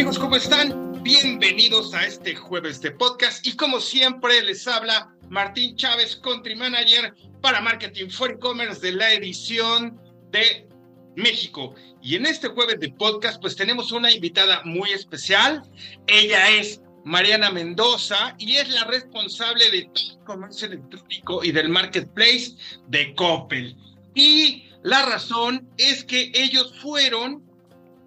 Amigos, 0.00 0.18
¿cómo 0.18 0.36
están? 0.36 1.02
Bienvenidos 1.02 1.92
a 1.92 2.06
este 2.06 2.34
jueves 2.34 2.80
de 2.80 2.90
podcast 2.90 3.46
y 3.46 3.54
como 3.54 3.80
siempre 3.80 4.42
les 4.44 4.66
habla 4.66 5.14
Martín 5.28 5.76
Chávez, 5.76 6.16
Country 6.16 6.56
Manager 6.56 7.14
para 7.42 7.60
Marketing 7.60 8.08
for 8.08 8.30
E-Commerce 8.30 8.80
de 8.80 8.92
la 8.92 9.12
edición 9.12 10.00
de 10.30 10.66
México. 11.16 11.74
Y 12.00 12.14
en 12.16 12.24
este 12.24 12.48
jueves 12.48 12.80
de 12.80 12.88
podcast 12.92 13.42
pues 13.42 13.56
tenemos 13.56 13.92
una 13.92 14.10
invitada 14.10 14.62
muy 14.64 14.90
especial. 14.90 15.62
Ella 16.06 16.48
es 16.48 16.80
Mariana 17.04 17.50
Mendoza 17.50 18.34
y 18.38 18.56
es 18.56 18.70
la 18.70 18.84
responsable 18.84 19.70
de 19.70 19.82
todo 19.82 20.18
el 20.18 20.24
comercio 20.24 20.68
electrónico 20.68 21.44
y 21.44 21.52
del 21.52 21.68
marketplace 21.68 22.56
de 22.88 23.14
Coppel. 23.14 23.76
Y 24.14 24.64
la 24.82 25.04
razón 25.04 25.68
es 25.76 26.04
que 26.04 26.32
ellos 26.34 26.74
fueron 26.80 27.49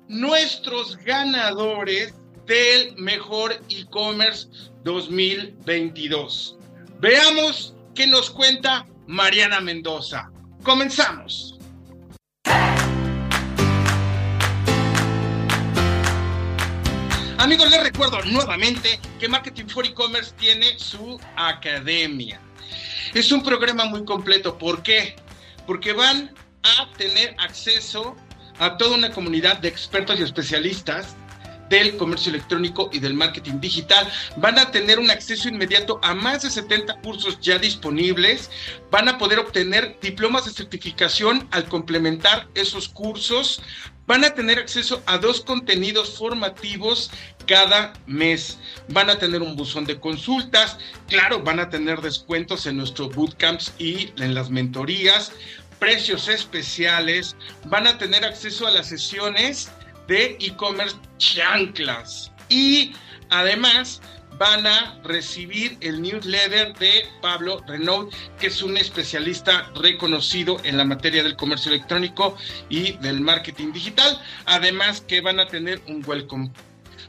nuestros 0.07 0.97
ganadores 0.97 2.13
del 2.45 2.95
mejor 2.97 3.53
e-commerce 3.69 4.47
2022. 4.83 6.57
Veamos 6.99 7.73
qué 7.95 8.07
nos 8.07 8.29
cuenta 8.29 8.85
Mariana 9.07 9.61
Mendoza. 9.61 10.29
Comenzamos. 10.63 11.57
Amigos, 17.37 17.69
les 17.69 17.83
recuerdo 17.83 18.21
nuevamente 18.23 19.01
que 19.19 19.27
Marketing 19.27 19.65
for 19.65 19.85
E-Commerce 19.85 20.33
tiene 20.39 20.79
su 20.79 21.19
academia. 21.35 22.39
Es 23.13 23.33
un 23.33 23.43
programa 23.43 23.83
muy 23.83 24.05
completo. 24.05 24.57
¿Por 24.57 24.81
qué? 24.81 25.17
Porque 25.67 25.91
van 25.91 26.33
a 26.63 26.89
tener 26.97 27.35
acceso 27.39 28.15
a 28.59 28.77
toda 28.77 28.97
una 28.97 29.11
comunidad 29.11 29.59
de 29.59 29.67
expertos 29.67 30.19
y 30.19 30.23
especialistas 30.23 31.15
del 31.69 31.97
comercio 31.97 32.29
electrónico 32.29 32.89
y 32.93 32.99
del 32.99 33.13
marketing 33.13 33.59
digital. 33.59 34.07
Van 34.37 34.59
a 34.59 34.69
tener 34.71 34.99
un 34.99 35.09
acceso 35.09 35.49
inmediato 35.49 35.99
a 36.03 36.13
más 36.13 36.43
de 36.43 36.51
70 36.51 37.01
cursos 37.01 37.39
ya 37.41 37.57
disponibles. 37.57 38.49
Van 38.91 39.09
a 39.09 39.17
poder 39.17 39.39
obtener 39.39 39.97
diplomas 40.01 40.45
de 40.45 40.51
certificación 40.51 41.47
al 41.51 41.65
complementar 41.65 42.47
esos 42.53 42.89
cursos. 42.89 43.61
Van 44.05 44.25
a 44.25 44.33
tener 44.35 44.59
acceso 44.59 45.01
a 45.05 45.17
dos 45.17 45.41
contenidos 45.41 46.17
formativos 46.17 47.09
cada 47.47 47.93
mes. 48.05 48.59
Van 48.89 49.09
a 49.09 49.17
tener 49.17 49.41
un 49.41 49.55
buzón 49.55 49.85
de 49.85 49.99
consultas. 49.99 50.77
Claro, 51.07 51.41
van 51.41 51.59
a 51.59 51.69
tener 51.69 52.01
descuentos 52.01 52.65
en 52.65 52.77
nuestros 52.77 53.15
bootcamps 53.15 53.73
y 53.79 54.11
en 54.17 54.35
las 54.35 54.49
mentorías 54.49 55.31
precios 55.83 56.29
especiales, 56.29 57.35
van 57.65 57.85
a 57.87 57.97
tener 57.97 58.23
acceso 58.23 58.65
a 58.65 58.71
las 58.71 58.87
sesiones 58.87 59.69
de 60.07 60.37
e-commerce 60.39 60.95
chanclas 61.17 62.31
y 62.47 62.93
además 63.29 63.99
van 64.37 64.65
a 64.65 64.97
recibir 65.03 65.77
el 65.81 66.01
newsletter 66.01 66.73
de 66.75 67.05
Pablo 67.21 67.61
Renaud, 67.67 68.13
que 68.39 68.47
es 68.47 68.63
un 68.63 68.77
especialista 68.77 69.69
reconocido 69.75 70.57
en 70.63 70.77
la 70.77 70.85
materia 70.85 71.21
del 71.21 71.35
comercio 71.35 71.73
electrónico 71.73 72.37
y 72.69 72.93
del 72.99 73.19
marketing 73.19 73.73
digital. 73.73 74.21
Además 74.45 75.01
que 75.01 75.19
van 75.19 75.41
a 75.41 75.47
tener 75.47 75.81
un 75.87 76.01
welcome. 76.07 76.49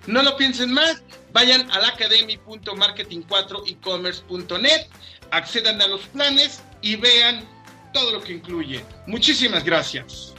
No 0.09 0.21
lo 0.25 0.37
piensen 0.37 0.73
más, 0.73 1.01
vayan 1.33 1.71
a 1.71 1.79
la 1.79 1.91
academy.marketing4ecommerce.net, 1.91 4.89
accedan 5.31 5.81
a 5.81 5.87
los 5.87 6.01
planes 6.09 6.61
y 6.83 6.97
vean 6.97 7.54
todo 7.95 8.11
lo 8.11 8.21
que 8.21 8.35
incluye. 8.35 8.85
Muchísimas 9.07 9.65
gracias. 9.65 10.35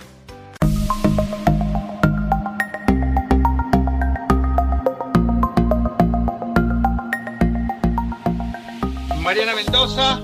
Mariana 9.22 9.56
Mendoza, 9.56 10.22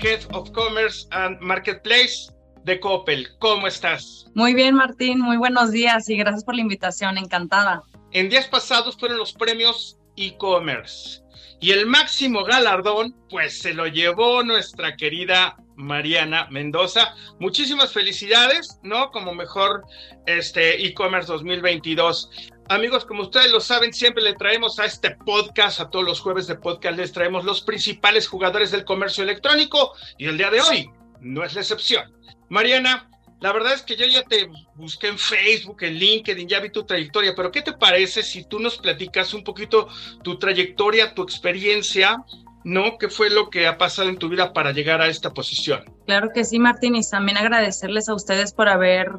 Head 0.00 0.20
of 0.32 0.50
Commerce 0.52 1.08
and 1.10 1.40
Marketplace 1.40 2.30
de 2.62 2.78
Coppel. 2.78 3.26
¿Cómo 3.40 3.66
estás? 3.66 4.26
Muy 4.34 4.54
bien, 4.54 4.74
Martín. 4.74 5.18
Muy 5.18 5.36
buenos 5.36 5.72
días 5.72 6.08
y 6.08 6.16
gracias 6.16 6.44
por 6.44 6.54
la 6.54 6.60
invitación. 6.60 7.18
Encantada. 7.18 7.82
En 8.12 8.28
días 8.28 8.46
pasados 8.46 8.96
fueron 8.98 9.18
los 9.18 9.32
premios 9.32 9.98
e-commerce 10.16 11.22
y 11.60 11.72
el 11.72 11.86
máximo 11.86 12.44
galardón, 12.44 13.16
pues 13.30 13.58
se 13.60 13.72
lo 13.74 13.86
llevó 13.86 14.42
nuestra 14.42 14.96
querida 14.96 15.56
Mariana 15.76 16.48
Mendoza. 16.50 17.14
Muchísimas 17.38 17.92
felicidades, 17.92 18.80
¿no? 18.82 19.10
Como 19.10 19.34
mejor 19.34 19.84
este 20.26 20.84
e-commerce 20.86 21.30
2022. 21.30 22.30
Amigos, 22.68 23.04
como 23.04 23.22
ustedes 23.22 23.52
lo 23.52 23.60
saben, 23.60 23.92
siempre 23.92 24.24
le 24.24 24.34
traemos 24.34 24.80
a 24.80 24.86
este 24.86 25.12
podcast, 25.24 25.80
a 25.80 25.88
todos 25.88 26.04
los 26.04 26.20
jueves 26.20 26.48
de 26.48 26.56
podcast, 26.56 26.98
les 26.98 27.12
traemos 27.12 27.44
los 27.44 27.60
principales 27.60 28.26
jugadores 28.26 28.72
del 28.72 28.84
comercio 28.84 29.22
electrónico 29.22 29.92
y 30.18 30.26
el 30.26 30.36
día 30.36 30.50
de 30.50 30.60
hoy 30.60 30.90
no 31.20 31.44
es 31.44 31.54
la 31.54 31.60
excepción. 31.60 32.12
Mariana, 32.48 33.08
la 33.40 33.52
verdad 33.52 33.74
es 33.74 33.82
que 33.82 33.96
yo 33.96 34.06
ya 34.06 34.22
te 34.22 34.48
busqué 34.74 35.08
en 35.08 35.18
Facebook, 35.18 35.82
en 35.82 35.94
LinkedIn, 35.94 36.48
ya 36.48 36.58
vi 36.58 36.70
tu 36.70 36.84
trayectoria, 36.84 37.34
pero 37.36 37.52
¿qué 37.52 37.62
te 37.62 37.74
parece 37.74 38.22
si 38.22 38.44
tú 38.44 38.58
nos 38.58 38.78
platicas 38.78 39.34
un 39.34 39.44
poquito 39.44 39.88
tu 40.24 40.38
trayectoria, 40.38 41.14
tu 41.14 41.22
experiencia 41.22 42.16
¿no? 42.66 42.98
¿Qué 42.98 43.08
fue 43.08 43.30
lo 43.30 43.48
que 43.48 43.68
ha 43.68 43.78
pasado 43.78 44.08
en 44.08 44.18
tu 44.18 44.28
vida 44.28 44.52
para 44.52 44.72
llegar 44.72 45.00
a 45.00 45.06
esta 45.06 45.32
posición? 45.32 45.84
Claro 46.04 46.30
que 46.34 46.44
sí, 46.44 46.58
Martín, 46.58 46.96
y 46.96 47.08
también 47.08 47.38
agradecerles 47.38 48.08
a 48.08 48.14
ustedes 48.14 48.52
por 48.52 48.68
haber 48.68 49.12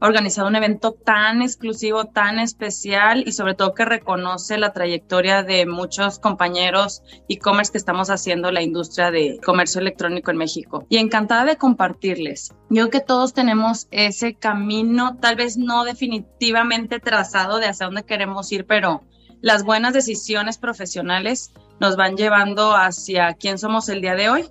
organizado 0.00 0.48
un 0.48 0.56
evento 0.56 0.92
tan 0.92 1.42
exclusivo, 1.42 2.06
tan 2.06 2.38
especial 2.38 3.24
y 3.26 3.32
sobre 3.32 3.52
todo 3.52 3.74
que 3.74 3.84
reconoce 3.84 4.56
la 4.56 4.72
trayectoria 4.72 5.42
de 5.42 5.66
muchos 5.66 6.18
compañeros 6.18 7.02
e-commerce 7.28 7.72
que 7.72 7.78
estamos 7.78 8.08
haciendo 8.08 8.50
la 8.52 8.62
industria 8.62 9.10
de 9.10 9.38
comercio 9.44 9.82
electrónico 9.82 10.30
en 10.30 10.38
México. 10.38 10.86
Y 10.88 10.96
encantada 10.96 11.44
de 11.44 11.58
compartirles. 11.58 12.54
Yo 12.70 12.88
que 12.88 13.00
todos 13.00 13.34
tenemos 13.34 13.86
ese 13.90 14.34
camino, 14.34 15.18
tal 15.20 15.36
vez 15.36 15.58
no 15.58 15.84
definitivamente 15.84 17.00
trazado 17.00 17.58
de 17.58 17.66
hacia 17.66 17.84
dónde 17.84 18.04
queremos 18.04 18.50
ir, 18.50 18.64
pero 18.64 19.02
las 19.42 19.62
buenas 19.62 19.92
decisiones 19.92 20.56
profesionales 20.56 21.52
nos 21.80 21.96
van 21.96 22.16
llevando 22.16 22.74
hacia 22.74 23.34
quién 23.34 23.58
somos 23.58 23.88
el 23.88 24.00
día 24.00 24.14
de 24.14 24.30
hoy. 24.30 24.44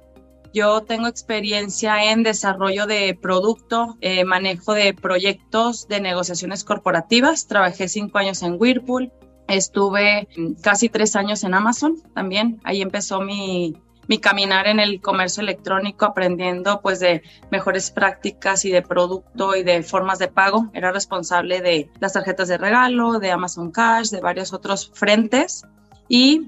Yo 0.53 0.81
tengo 0.81 1.07
experiencia 1.07 2.11
en 2.11 2.23
desarrollo 2.23 2.87
de 2.87 3.17
producto, 3.21 3.97
eh, 4.01 4.23
manejo 4.23 4.73
de 4.73 4.93
proyectos 4.93 5.87
de 5.87 6.01
negociaciones 6.01 6.63
corporativas. 6.63 7.47
Trabajé 7.47 7.87
cinco 7.87 8.17
años 8.17 8.41
en 8.43 8.55
Whirlpool. 8.59 9.11
Estuve 9.47 10.27
casi 10.61 10.89
tres 10.89 11.15
años 11.15 11.43
en 11.43 11.53
Amazon 11.53 12.01
también. 12.13 12.59
Ahí 12.63 12.81
empezó 12.81 13.21
mi, 13.21 13.75
mi 14.07 14.19
caminar 14.19 14.67
en 14.67 14.79
el 14.79 15.01
comercio 15.01 15.41
electrónico, 15.41 16.05
aprendiendo 16.05 16.81
pues 16.81 16.99
de 16.99 17.21
mejores 17.51 17.91
prácticas 17.91 18.65
y 18.65 18.71
de 18.71 18.81
producto 18.81 19.55
y 19.55 19.63
de 19.63 19.83
formas 19.83 20.17
de 20.19 20.27
pago. 20.27 20.69
Era 20.73 20.91
responsable 20.91 21.61
de 21.61 21.89
las 21.99 22.13
tarjetas 22.13 22.47
de 22.47 22.57
regalo, 22.57 23.19
de 23.19 23.31
Amazon 23.31 23.71
Cash, 23.71 24.09
de 24.09 24.21
varios 24.21 24.53
otros 24.53 24.91
frentes. 24.93 25.63
Y 26.09 26.47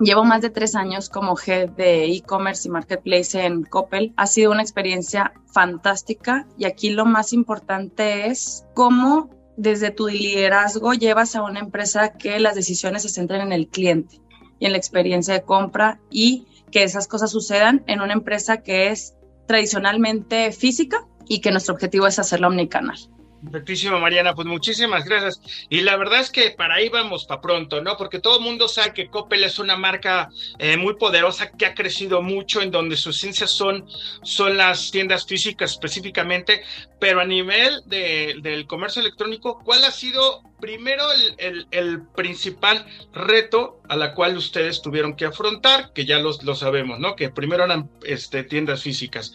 Llevo 0.00 0.24
más 0.24 0.40
de 0.40 0.48
tres 0.48 0.74
años 0.76 1.10
como 1.10 1.36
head 1.38 1.68
de 1.70 2.06
e-commerce 2.06 2.66
y 2.66 2.70
marketplace 2.70 3.44
en 3.44 3.64
Coppel. 3.64 4.14
Ha 4.16 4.26
sido 4.26 4.50
una 4.50 4.62
experiencia 4.62 5.34
fantástica 5.52 6.46
y 6.56 6.64
aquí 6.64 6.88
lo 6.88 7.04
más 7.04 7.34
importante 7.34 8.28
es 8.28 8.64
cómo 8.74 9.28
desde 9.58 9.90
tu 9.90 10.08
liderazgo 10.08 10.94
llevas 10.94 11.36
a 11.36 11.42
una 11.42 11.60
empresa 11.60 12.14
que 12.14 12.40
las 12.40 12.54
decisiones 12.54 13.02
se 13.02 13.10
centren 13.10 13.42
en 13.42 13.52
el 13.52 13.68
cliente 13.68 14.22
y 14.58 14.64
en 14.64 14.72
la 14.72 14.78
experiencia 14.78 15.34
de 15.34 15.42
compra 15.42 16.00
y 16.10 16.46
que 16.72 16.82
esas 16.82 17.06
cosas 17.06 17.30
sucedan 17.30 17.84
en 17.86 18.00
una 18.00 18.14
empresa 18.14 18.62
que 18.62 18.88
es 18.88 19.16
tradicionalmente 19.46 20.50
física 20.52 21.06
y 21.28 21.42
que 21.42 21.50
nuestro 21.50 21.74
objetivo 21.74 22.06
es 22.06 22.18
hacerla 22.18 22.48
omnicanal. 22.48 22.96
Perfectísimo, 23.42 23.98
Mariana, 23.98 24.34
pues 24.34 24.46
muchísimas 24.46 25.06
gracias. 25.06 25.40
Y 25.70 25.80
la 25.80 25.96
verdad 25.96 26.20
es 26.20 26.30
que 26.30 26.50
para 26.50 26.74
ahí 26.74 26.90
vamos 26.90 27.24
para 27.24 27.40
pronto, 27.40 27.80
¿no? 27.80 27.96
Porque 27.96 28.18
todo 28.18 28.36
el 28.36 28.44
mundo 28.44 28.68
sabe 28.68 28.92
que 28.92 29.08
Coppel 29.08 29.44
es 29.44 29.58
una 29.58 29.76
marca 29.76 30.28
eh, 30.58 30.76
muy 30.76 30.96
poderosa 30.96 31.50
que 31.50 31.64
ha 31.64 31.74
crecido 31.74 32.20
mucho, 32.20 32.60
en 32.60 32.70
donde 32.70 32.98
sus 32.98 33.16
ciencias 33.16 33.50
son, 33.50 33.86
son 34.22 34.58
las 34.58 34.90
tiendas 34.90 35.24
físicas 35.24 35.70
específicamente, 35.70 36.62
pero 36.98 37.20
a 37.20 37.24
nivel 37.24 37.82
de, 37.86 38.36
del 38.42 38.66
comercio 38.66 39.00
electrónico, 39.00 39.58
¿cuál 39.64 39.84
ha 39.84 39.90
sido 39.90 40.42
primero 40.60 41.04
el, 41.38 42.02
principal 42.14 42.86
reto 43.12 43.80
a 43.88 43.96
la 43.96 44.14
cual 44.14 44.36
ustedes 44.36 44.82
tuvieron 44.82 45.14
que 45.14 45.24
afrontar? 45.24 45.92
Que 45.92 46.04
ya 46.04 46.18
los, 46.18 46.42
lo 46.44 46.54
sabemos, 46.54 46.98
¿no? 46.98 47.16
Que 47.16 47.30
primero 47.30 47.64
eran 47.64 47.90
este, 48.04 48.44
tiendas 48.44 48.82
físicas. 48.82 49.32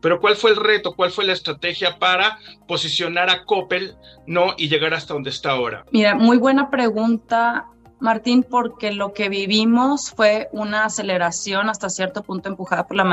Pero 0.00 0.20
¿cuál 0.20 0.36
fue 0.36 0.50
el 0.50 0.56
reto? 0.56 0.94
¿Cuál 0.94 1.10
fue 1.10 1.24
la 1.24 1.32
estrategia 1.32 1.98
para 1.98 2.38
posicionar 2.68 3.30
a 3.30 3.44
Coppel, 3.44 3.96
¿no? 4.26 4.54
Y 4.56 4.68
llegar 4.68 4.94
hasta 4.94 5.14
donde 5.14 5.30
está 5.30 5.52
ahora. 5.52 5.84
Mira, 5.92 6.14
muy 6.14 6.38
buena 6.38 6.70
pregunta. 6.70 7.66
Martín, 8.00 8.42
porque 8.42 8.92
lo 8.92 9.14
que 9.14 9.30
vivimos 9.30 10.10
fue 10.10 10.48
una 10.52 10.84
aceleración 10.84 11.70
hasta 11.70 11.88
cierto 11.88 12.22
punto 12.22 12.50
empujada 12.50 12.86
por 12.86 12.98
la 12.98 13.04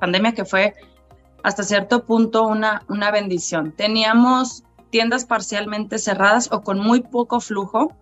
pandemia, 0.00 0.32
que 0.32 0.44
fue 0.44 0.74
hasta 1.42 1.62
cierto 1.62 2.04
punto 2.04 2.46
una, 2.46 2.82
una 2.88 3.10
bendición. 3.10 3.72
Teníamos 3.72 4.64
tiendas 4.90 5.24
parcialmente 5.24 5.98
cerradas 5.98 6.50
o 6.52 6.62
con 6.62 6.78
muy 6.78 7.00
poco 7.00 7.40
flujo 7.40 7.96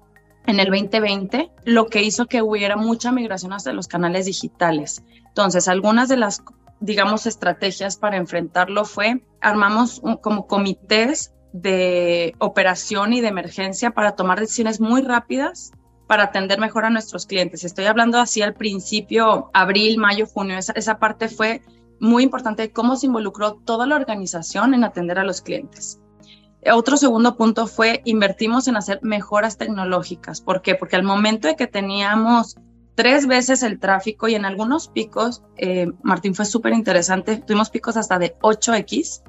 en 0.46 0.60
el 0.60 0.70
2020, 0.70 1.50
lo 1.64 1.86
que 1.86 2.02
hizo 2.02 2.26
que 2.26 2.40
hubiera 2.42 2.76
mucha 2.76 3.12
migración 3.12 3.52
hacia 3.52 3.72
los 3.72 3.86
canales 3.86 4.26
digitales. 4.26 5.02
Entonces, 5.26 5.68
algunas 5.68 6.08
de 6.08 6.16
las, 6.16 6.42
digamos, 6.80 7.26
estrategias 7.26 7.96
para 7.98 8.16
enfrentarlo 8.16 8.86
fue, 8.86 9.22
armamos 9.40 10.00
como 10.22 10.46
comités 10.46 11.34
de 11.52 12.34
operación 12.38 13.12
y 13.12 13.20
de 13.20 13.28
emergencia 13.28 13.90
para 13.90 14.12
tomar 14.12 14.40
decisiones 14.40 14.80
muy 14.80 15.02
rápidas 15.02 15.72
para 16.06 16.24
atender 16.24 16.58
mejor 16.58 16.86
a 16.86 16.90
nuestros 16.90 17.26
clientes. 17.26 17.64
Estoy 17.64 17.84
hablando 17.84 18.18
así 18.18 18.40
al 18.40 18.54
principio, 18.54 19.50
abril, 19.52 19.98
mayo, 19.98 20.26
junio, 20.26 20.56
esa, 20.56 20.72
esa 20.72 20.98
parte 20.98 21.28
fue 21.28 21.62
muy 22.00 22.22
importante, 22.22 22.72
cómo 22.72 22.96
se 22.96 23.06
involucró 23.06 23.54
toda 23.54 23.86
la 23.86 23.96
organización 23.96 24.72
en 24.72 24.84
atender 24.84 25.18
a 25.18 25.24
los 25.24 25.42
clientes. 25.42 26.00
Otro 26.72 26.96
segundo 26.96 27.36
punto 27.36 27.66
fue 27.66 28.02
invertimos 28.04 28.66
en 28.68 28.76
hacer 28.76 29.00
mejoras 29.02 29.58
tecnológicas. 29.58 30.40
¿Por 30.40 30.60
qué? 30.60 30.74
Porque 30.74 30.96
al 30.96 31.04
momento 31.04 31.48
de 31.48 31.56
que 31.56 31.66
teníamos 31.66 32.56
tres 32.94 33.28
veces 33.28 33.62
el 33.62 33.78
tráfico 33.78 34.26
y 34.26 34.34
en 34.34 34.44
algunos 34.44 34.88
picos, 34.88 35.44
eh, 35.56 35.86
Martín 36.02 36.34
fue 36.34 36.44
súper 36.44 36.72
interesante, 36.72 37.36
tuvimos 37.36 37.70
picos 37.70 37.96
hasta 37.96 38.18
de 38.18 38.36
8X, 38.40 39.22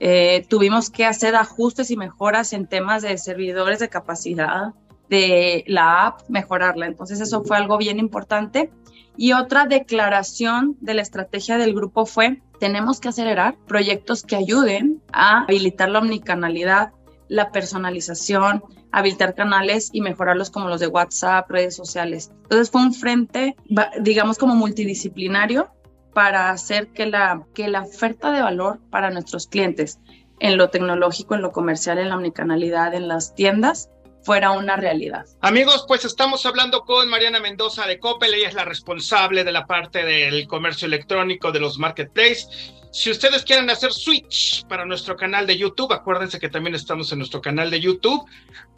eh, 0.00 0.46
tuvimos 0.48 0.88
que 0.88 1.04
hacer 1.04 1.34
ajustes 1.34 1.90
y 1.90 1.96
mejoras 1.98 2.54
en 2.54 2.66
temas 2.66 3.02
de 3.02 3.18
servidores 3.18 3.80
de 3.80 3.90
capacidad, 3.90 4.72
de 5.10 5.64
la 5.66 6.06
app, 6.06 6.20
mejorarla. 6.28 6.86
Entonces 6.86 7.20
eso 7.20 7.44
fue 7.44 7.58
algo 7.58 7.76
bien 7.78 7.98
importante. 7.98 8.70
Y 9.16 9.32
otra 9.32 9.66
declaración 9.66 10.76
de 10.80 10.94
la 10.94 11.02
estrategia 11.02 11.58
del 11.58 11.74
grupo 11.74 12.06
fue, 12.06 12.42
tenemos 12.60 13.00
que 13.00 13.08
acelerar 13.08 13.56
proyectos 13.66 14.22
que 14.22 14.36
ayuden 14.36 15.02
a 15.12 15.44
habilitar 15.44 15.88
la 15.88 16.00
omnicanalidad, 16.00 16.92
la 17.28 17.50
personalización, 17.50 18.62
habilitar 18.92 19.34
canales 19.34 19.90
y 19.92 20.00
mejorarlos 20.00 20.50
como 20.50 20.68
los 20.68 20.80
de 20.80 20.86
WhatsApp, 20.86 21.50
redes 21.50 21.74
sociales. 21.76 22.30
Entonces 22.42 22.70
fue 22.70 22.82
un 22.82 22.94
frente, 22.94 23.56
digamos, 24.00 24.38
como 24.38 24.54
multidisciplinario 24.54 25.70
para 26.14 26.50
hacer 26.50 26.88
que 26.88 27.06
la, 27.06 27.44
que 27.52 27.68
la 27.68 27.82
oferta 27.82 28.32
de 28.32 28.40
valor 28.40 28.80
para 28.90 29.10
nuestros 29.10 29.46
clientes 29.48 30.00
en 30.40 30.56
lo 30.56 30.70
tecnológico, 30.70 31.34
en 31.34 31.42
lo 31.42 31.52
comercial, 31.52 31.98
en 31.98 32.08
la 32.08 32.16
omnicanalidad, 32.16 32.94
en 32.94 33.08
las 33.08 33.34
tiendas, 33.34 33.90
fuera 34.26 34.50
una 34.50 34.74
realidad. 34.74 35.24
Amigos, 35.40 35.84
pues 35.86 36.04
estamos 36.04 36.44
hablando 36.46 36.80
con 36.80 37.08
Mariana 37.08 37.38
Mendoza 37.38 37.86
de 37.86 38.00
Coppel, 38.00 38.34
ella 38.34 38.48
es 38.48 38.54
la 38.54 38.64
responsable 38.64 39.44
de 39.44 39.52
la 39.52 39.66
parte 39.66 40.04
del 40.04 40.48
comercio 40.48 40.86
electrónico 40.86 41.52
de 41.52 41.60
los 41.60 41.78
marketplaces. 41.78 42.48
Si 42.90 43.08
ustedes 43.08 43.44
quieren 43.44 43.70
hacer 43.70 43.92
switch 43.92 44.66
para 44.66 44.84
nuestro 44.84 45.16
canal 45.16 45.46
de 45.46 45.56
YouTube, 45.56 45.92
acuérdense 45.92 46.40
que 46.40 46.48
también 46.48 46.74
estamos 46.74 47.12
en 47.12 47.18
nuestro 47.18 47.40
canal 47.40 47.70
de 47.70 47.78
YouTube, 47.78 48.28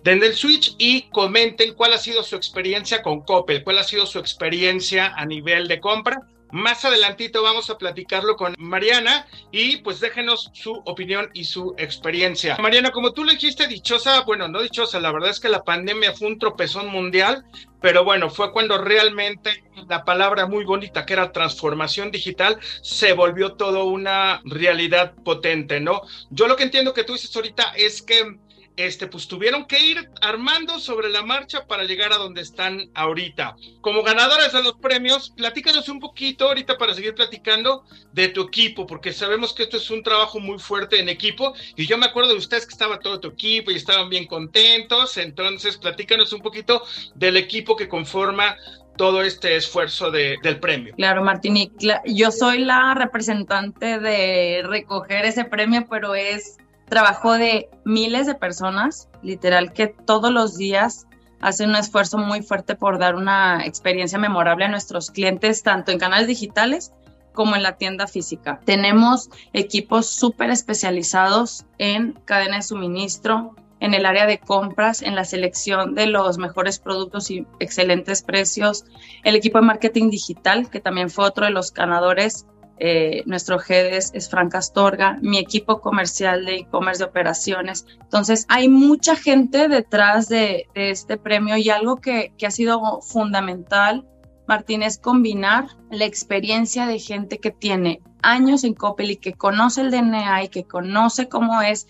den 0.05 0.23
el 0.23 0.35
switch 0.35 0.75
y 0.77 1.09
comenten 1.09 1.73
cuál 1.73 1.95
ha 1.95 1.99
sido 1.99 2.23
su 2.23 2.37
experiencia 2.37 3.01
con 3.01 3.23
Coppel, 3.23 3.65
cuál 3.65 3.79
ha 3.79 3.85
sido 3.85 4.05
su 4.05 4.19
experiencia 4.19 5.15
a 5.17 5.25
nivel 5.25 5.67
de 5.67 5.81
compra 5.81 6.27
más 6.51 6.85
adelantito 6.85 7.43
vamos 7.43 7.71
a 7.71 7.79
platicarlo 7.79 8.37
con 8.37 8.55
Mariana 8.59 9.27
y 9.53 9.79
pues 9.79 10.01
déjenos 10.01 10.51
su 10.53 10.73
opinión 10.85 11.31
y 11.35 11.45
su 11.45 11.75
experiencia. 11.79 12.57
Mariana, 12.59 12.91
como 12.91 13.13
tú 13.13 13.25
le 13.25 13.33
dijiste 13.33 13.67
dichosa, 13.67 14.23
bueno, 14.23 14.49
no 14.49 14.63
dichosa, 14.63 15.01
la 15.01 15.13
verdad 15.13 15.31
es 15.31 15.41
que 15.41 15.49
la 15.49 15.65
pandemia 15.65 16.13
fue 16.13 16.29
un 16.29 16.39
tropezón 16.39 16.89
mundial, 16.89 17.45
pero 17.81 18.05
bueno, 18.05 18.31
fue 18.31 18.53
cuando 18.53 18.79
realmente 18.79 19.65
la 19.89 20.05
palabra 20.05 20.47
muy 20.47 20.65
bonita 20.65 21.07
que 21.07 21.13
era 21.13 21.33
transformación 21.33 22.11
digital 22.11 22.59
se 22.83 23.13
volvió 23.13 23.55
todo 23.55 23.85
una 23.85 24.41
realidad 24.45 25.15
potente, 25.25 25.81
¿no? 25.81 26.03
Yo 26.31 26.49
lo 26.49 26.57
que 26.57 26.65
entiendo 26.65 26.95
que 26.95 27.05
tú 27.05 27.13
dices 27.13 27.35
ahorita 27.35 27.73
es 27.77 28.03
que 28.03 28.39
este, 28.79 29.09
pues 29.09 29.27
tuvieron 29.27 29.67
que 29.67 29.85
ir 29.85 30.09
armando 30.23 30.79
sobre 30.79 31.11
la 31.11 31.25
marcha 31.25 31.67
para 31.67 31.83
llegar 31.83 32.13
a 32.13 32.17
donde 32.17 32.43
están 32.43 32.91
ahorita. 32.95 33.57
Como 33.81 34.05
ganadores 34.05 34.53
de 34.53 34.63
los 34.63 34.75
premios, 34.75 35.31
platícanos 35.31 35.89
un 35.89 35.99
poquito 35.99 36.47
ahorita 36.47 36.79
para 36.79 36.95
seguir 36.95 37.15
platicando 37.15 37.85
de 38.13 38.29
tu 38.29 38.43
equipo, 38.43 38.87
porque 38.87 39.13
sabemos 39.13 39.53
que 39.53 39.65
esto 39.65 39.79
es 39.79 39.91
un 39.91 40.05
trabajo 40.05 40.39
muy 40.39 40.61
fuerte 40.61 41.01
en 41.01 41.09
equipo 41.09 41.55
y 41.75 41.87
yo 41.87 41.99
me 41.99 42.07
acuerdo 42.07 42.31
de 42.31 42.39
ustedes 42.39 42.67
que 42.67 42.73
estaba 42.73 43.01
todo 43.01 43.19
tu 43.19 43.29
equipo 43.29 43.73
y 43.73 43.75
estaban 43.75 44.09
bien 44.09 44.27
contentos, 44.27 45.17
entonces 45.17 45.77
platícanos 45.77 46.33
un 46.33 46.41
poquito 46.41 46.85
del 47.17 47.37
equipo 47.37 47.75
que 47.75 47.89
conforma 47.89 48.57
todo 48.97 49.23
este 49.23 49.57
esfuerzo 49.57 50.11
del 50.13 50.61
premio. 50.61 50.95
Claro, 50.97 51.23
Martín, 51.25 51.73
yo 52.05 52.31
soy 52.31 52.59
la 52.59 52.95
representante 52.95 53.99
de 53.99 54.63
recoger 54.65 55.25
ese 55.25 55.45
premio, 55.45 55.87
pero 55.89 56.15
es 56.15 56.59
trabajo 56.89 57.35
de 57.35 57.69
miles 57.85 58.27
de 58.27 58.35
personas, 58.35 59.09
literal 59.23 59.73
que 59.73 59.89
todos 59.89 60.33
los 60.33 60.57
días 60.57 61.07
hacen 61.41 61.71
un 61.71 61.77
esfuerzo 61.77 62.19
muy 62.19 62.43
fuerte 62.43 62.75
por 62.75 62.99
dar 62.99 63.15
una 63.15 63.65
experiencia 63.65 64.19
memorable 64.19 64.65
a 64.65 64.69
nuestros 64.69 65.11
clientes, 65.11 65.63
tanto 65.63 65.93
en 65.93 65.99
canales 65.99 66.27
digitales 66.27 66.93
como 67.33 67.55
en 67.55 67.63
la 67.63 67.77
tienda 67.77 68.09
física. 68.09 68.61
Tenemos 68.65 69.31
equipos 69.53 70.11
súper 70.11 70.51
especializados 70.51 71.67
en 71.79 72.15
cadena 72.25 72.57
de 72.57 72.63
suministro, 72.63 73.55
en 73.81 73.95
el 73.95 74.07
área 74.07 74.27
de 74.27 74.41
compras, 74.41 75.03
en 75.03 75.15
la 75.15 75.25
selección 75.25 75.95
de 75.95 76.07
los 76.07 76.39
mejores 76.39 76.81
productos 76.81 77.31
y 77.31 77.47
excelentes 77.61 78.23
precios, 78.23 78.85
el 79.23 79.37
equipo 79.37 79.59
de 79.59 79.67
marketing 79.67 80.11
digital, 80.11 80.69
que 80.69 80.81
también 80.81 81.11
fue 81.11 81.27
otro 81.27 81.45
de 81.45 81.53
los 81.53 81.73
ganadores 81.73 82.47
eh, 82.81 83.23
nuestro 83.27 83.59
head 83.61 83.87
es, 83.95 84.29
Frank 84.29 84.55
Astorga, 84.55 85.19
mi 85.21 85.39
equipo 85.39 85.81
comercial 85.81 86.45
de 86.45 86.57
e-commerce 86.57 87.03
de 87.03 87.09
operaciones. 87.11 87.87
Entonces, 88.01 88.47
hay 88.49 88.69
mucha 88.69 89.17
gente 89.17 89.69
detrás 89.69 90.29
de, 90.29 90.67
este 90.75 91.17
premio 91.17 91.57
y 91.57 91.71
algo 91.71 91.97
que, 91.97 92.33
ha 92.47 92.51
sido 92.51 93.01
fundamental, 93.01 94.07
Martín, 94.47 94.83
es 94.83 94.99
combinar 94.99 95.67
la 95.91 96.05
experiencia 96.05 96.87
de 96.87 96.99
gente 96.99 97.39
que 97.39 97.51
tiene 97.51 98.01
años 98.23 98.65
en 98.65 98.75
Coppel 98.75 99.11
y 99.11 99.17
que 99.17 99.35
conoce 99.35 99.81
el 99.81 99.91
DNA 99.91 100.45
y 100.45 100.49
que 100.49 100.65
conoce 100.65 101.29
cómo 101.29 101.61
es 101.61 101.87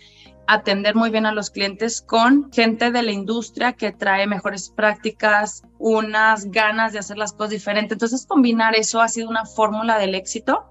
atender 0.47 0.95
muy 0.95 1.11
bien 1.11 1.27
a 1.27 1.33
los 1.33 1.51
clientes 1.51 2.01
con 2.01 2.51
gente 2.51 2.91
de 2.91 3.03
la 3.03 3.13
industria 3.13 3.75
que 3.75 3.93
trae 3.93 4.27
mejores 4.27 4.71
prácticas, 4.71 5.63
unas 5.79 6.47
ganas 6.47 6.95
de 6.95 6.99
hacer 6.99 7.19
las 7.19 7.33
cosas 7.33 7.51
diferentes. 7.51 7.93
Entonces, 7.93 8.27
combinar 8.27 8.75
eso 8.75 9.03
ha 9.03 9.09
sido 9.09 9.29
una 9.29 9.45
fórmula 9.45 9.99
del 9.99 10.15
éxito 10.15 10.71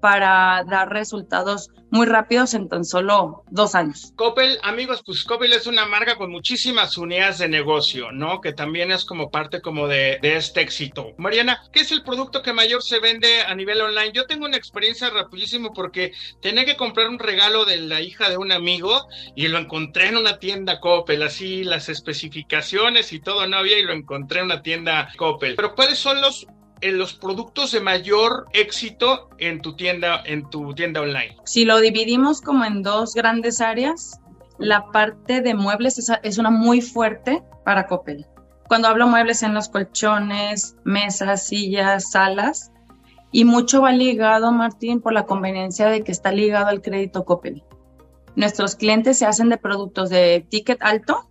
para 0.00 0.64
dar 0.64 0.90
resultados 0.90 1.70
muy 1.90 2.06
rápidos 2.06 2.54
en 2.54 2.68
tan 2.68 2.84
solo 2.84 3.44
dos 3.50 3.74
años. 3.74 4.12
Coppel, 4.16 4.58
amigos, 4.62 5.02
pues 5.04 5.24
Coppel 5.24 5.52
es 5.52 5.66
una 5.66 5.86
marca 5.86 6.16
con 6.16 6.30
muchísimas 6.30 6.96
unidades 6.98 7.38
de 7.38 7.48
negocio, 7.48 8.12
¿no? 8.12 8.40
Que 8.40 8.52
también 8.52 8.90
es 8.90 9.04
como 9.04 9.30
parte 9.30 9.60
como 9.60 9.86
de, 9.88 10.18
este 10.22 10.60
éxito. 10.60 11.12
Mariana, 11.16 11.62
¿qué 11.72 11.80
es 11.80 11.92
el 11.92 12.02
producto 12.02 12.42
que 12.42 12.52
mayor 12.52 12.82
se 12.82 12.98
vende 12.98 13.42
a 13.42 13.54
nivel 13.54 13.80
online? 13.80 14.12
Yo 14.12 14.26
tengo 14.26 14.46
una 14.46 14.56
experiencia 14.56 15.10
rapidísimo 15.10 15.72
porque 15.72 16.12
tenía 16.40 16.64
que 16.64 16.76
comprar 16.76 17.08
un 17.08 17.18
regalo 17.18 17.64
de 17.64 17.78
la 17.78 18.00
hija 18.00 18.28
de 18.28 18.36
un 18.36 18.52
amigo 18.52 19.06
y 19.34 19.48
lo 19.48 19.58
encontré 19.58 20.08
en 20.08 20.16
una 20.16 20.38
tienda 20.38 20.80
Coppel, 20.80 21.22
así 21.22 21.64
las 21.64 21.88
especificaciones 21.88 23.12
y 23.12 23.20
todo 23.20 23.46
no 23.46 23.58
había 23.58 23.78
y 23.78 23.84
lo 23.84 23.92
encontré 23.92 24.40
en 24.40 24.46
una 24.46 24.62
tienda 24.62 25.08
Coppel. 25.16 25.54
Pero 25.56 25.74
¿cuáles 25.74 25.98
son 25.98 26.20
los 26.20 26.46
en 26.80 26.98
los 26.98 27.14
productos 27.14 27.72
de 27.72 27.80
mayor 27.80 28.46
éxito 28.52 29.30
en 29.38 29.60
tu 29.60 29.76
tienda, 29.76 30.22
en 30.24 30.48
tu 30.50 30.74
tienda 30.74 31.00
online? 31.00 31.36
Si 31.44 31.64
lo 31.64 31.80
dividimos 31.80 32.40
como 32.40 32.64
en 32.64 32.82
dos 32.82 33.14
grandes 33.14 33.60
áreas, 33.60 34.20
la 34.58 34.90
parte 34.90 35.40
de 35.40 35.54
muebles 35.54 36.10
es, 36.22 36.38
una 36.38 36.50
muy 36.50 36.80
fuerte 36.80 37.42
para 37.64 37.86
Coppel. 37.86 38.26
Cuando 38.68 38.88
hablo 38.88 39.06
muebles 39.06 39.42
en 39.42 39.54
los 39.54 39.68
colchones, 39.68 40.76
mesas, 40.84 41.46
sillas, 41.46 42.10
salas, 42.10 42.72
y 43.32 43.44
mucho 43.44 43.82
va 43.82 43.92
ligado, 43.92 44.50
Martín, 44.52 45.00
por 45.00 45.12
la 45.12 45.26
conveniencia 45.26 45.88
de 45.88 46.02
que 46.02 46.12
está 46.12 46.32
ligado 46.32 46.68
al 46.68 46.82
crédito 46.82 47.24
Coppel. 47.24 47.62
Nuestros 48.34 48.76
clientes 48.76 49.18
se 49.18 49.26
hacen 49.26 49.48
de 49.48 49.58
productos 49.58 50.10
de 50.10 50.46
ticket 50.48 50.78
alto, 50.82 51.28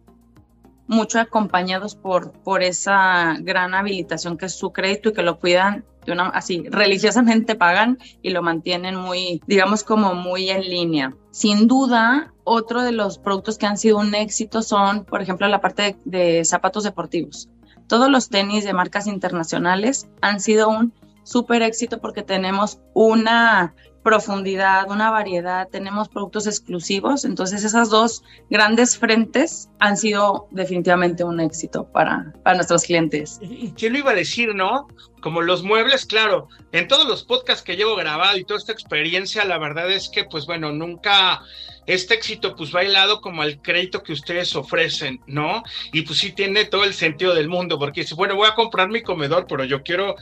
mucho 0.88 1.20
acompañados 1.20 1.96
por, 1.96 2.32
por 2.32 2.63
esa 2.63 3.36
gran 3.39 3.74
habilitación 3.74 4.38
que 4.38 4.46
es 4.46 4.56
su 4.56 4.72
crédito 4.72 5.10
y 5.10 5.13
que 5.13 5.24
lo 5.24 5.39
cuidan 5.39 5.86
así, 6.34 6.63
religiosamente 6.70 7.56
pagan 7.56 7.98
y 8.22 8.30
lo 8.30 8.42
mantienen 8.42 8.96
muy, 8.96 9.42
digamos, 9.48 9.84
como 9.84 10.13
muy 10.13 10.50
en 10.50 10.62
línea. 10.62 11.15
Sin 11.32 11.68
duda, 11.68 12.34
otro 12.44 12.84
de 12.84 12.92
los 12.92 13.18
productos 13.18 13.58
que 13.58 13.65
han 13.65 13.77
sido 13.77 13.98
un 13.98 14.13
éxito 14.13 14.62
son, 14.62 15.06
por 15.06 15.22
ejemplo, 15.22 15.48
la 15.48 15.62
parte 15.62 15.98
de, 16.06 16.18
de 16.20 16.46
zapatos 16.46 16.84
deportivos. 16.84 17.50
Todos 17.88 18.10
los 18.10 18.30
tenis 18.30 18.63
de 18.63 18.74
marcas 18.74 19.08
internacionales 19.08 20.08
han 20.22 20.39
sido 20.39 20.70
un 20.70 20.94
súper 21.25 21.62
éxito 21.63 22.00
porque 22.00 22.24
tenemos 22.24 22.79
una 22.94 23.75
profundidad, 24.05 24.91
una 24.91 25.10
variedad, 25.10 25.67
tenemos 25.67 26.10
productos 26.10 26.46
exclusivos, 26.46 27.25
entonces 27.25 27.63
esas 27.63 27.89
dos 27.89 28.24
grandes 28.51 29.00
frentes 29.00 29.67
han 29.79 29.98
sido 29.98 30.48
definitivamente 30.51 31.24
un 31.24 31.39
éxito 31.39 31.91
para, 31.91 32.32
para 32.44 32.58
nuestros 32.58 32.84
clientes. 32.84 33.39
¿Y 33.41 33.72
quién 33.72 33.94
lo 33.94 34.00
iba 34.00 34.12
a 34.12 34.15
decir, 34.15 34.53
no? 34.53 34.88
Como 35.22 35.41
los 35.41 35.63
muebles, 35.63 36.05
claro, 36.05 36.50
en 36.72 36.88
todos 36.88 37.08
los 37.08 37.24
podcasts 37.24 37.63
que 37.63 37.75
llevo 37.75 37.96
grabado 37.96 38.38
y 38.38 38.44
toda 38.44 38.60
esta 38.60 38.74
experiencia, 38.74 39.44
la 39.44 39.58
verdad 39.58 39.91
es 39.91 40.08
que, 40.08 40.24
pues 40.24 40.46
bueno, 40.46 40.72
nunca 40.72 41.41
este 41.88 42.13
éxito 42.15 42.55
pues 42.55 42.74
va 42.75 42.84
lado 42.84 43.22
como 43.22 43.41
al 43.41 43.62
crédito 43.62 44.03
que 44.03 44.13
ustedes 44.13 44.55
ofrecen, 44.55 45.22
¿no? 45.27 45.63
Y 45.94 46.01
pues 46.03 46.20
sí 46.20 46.32
tiene 46.32 46.65
todo 46.65 46.84
el 46.84 46.94
sentido 46.94 47.34
del 47.34 47.50
mundo, 47.50 47.77
porque 47.79 48.01
dice, 48.01 48.15
bueno, 48.15 48.36
voy 48.36 48.48
a 48.48 48.55
comprar 48.55 48.89
mi 48.89 49.01
comedor, 49.01 49.46
pero 49.48 49.63
yo 49.63 49.82
quiero 49.82 50.15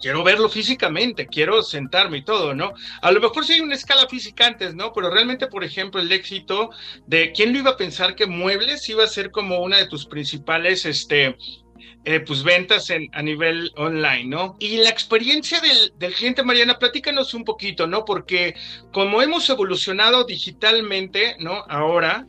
quiero 0.00 0.22
verlo 0.22 0.48
físicamente, 0.48 1.26
quiero 1.26 1.62
sentarme 1.62 2.18
y 2.18 2.24
todo, 2.24 2.54
¿no? 2.54 2.72
A 3.02 3.12
lo 3.12 3.20
mejor 3.20 3.44
sí 3.44 3.54
hay 3.54 3.60
una 3.60 3.74
escala 3.74 4.08
física 4.08 4.46
antes, 4.46 4.74
¿no? 4.74 4.92
Pero 4.92 5.10
realmente, 5.10 5.46
por 5.46 5.64
ejemplo, 5.64 6.00
el 6.00 6.10
éxito 6.12 6.70
de 7.06 7.32
quién 7.32 7.52
lo 7.52 7.58
iba 7.58 7.70
a 7.72 7.76
pensar 7.76 8.14
que 8.14 8.26
muebles 8.26 8.88
iba 8.88 9.04
a 9.04 9.08
ser 9.08 9.30
como 9.30 9.60
una 9.60 9.78
de 9.78 9.86
tus 9.86 10.06
principales, 10.06 10.84
este, 10.86 11.36
eh, 12.04 12.20
pues 12.20 12.42
ventas 12.42 12.90
en, 12.90 13.08
a 13.12 13.22
nivel 13.22 13.72
online, 13.76 14.24
¿no? 14.24 14.56
Y 14.58 14.78
la 14.78 14.88
experiencia 14.88 15.60
del, 15.60 15.92
del, 15.98 16.14
cliente, 16.14 16.42
Mariana, 16.42 16.78
platícanos 16.78 17.34
un 17.34 17.44
poquito, 17.44 17.86
¿no? 17.86 18.04
Porque 18.04 18.54
como 18.92 19.20
hemos 19.20 19.48
evolucionado 19.50 20.24
digitalmente, 20.24 21.36
¿no? 21.38 21.64
Ahora, 21.68 22.26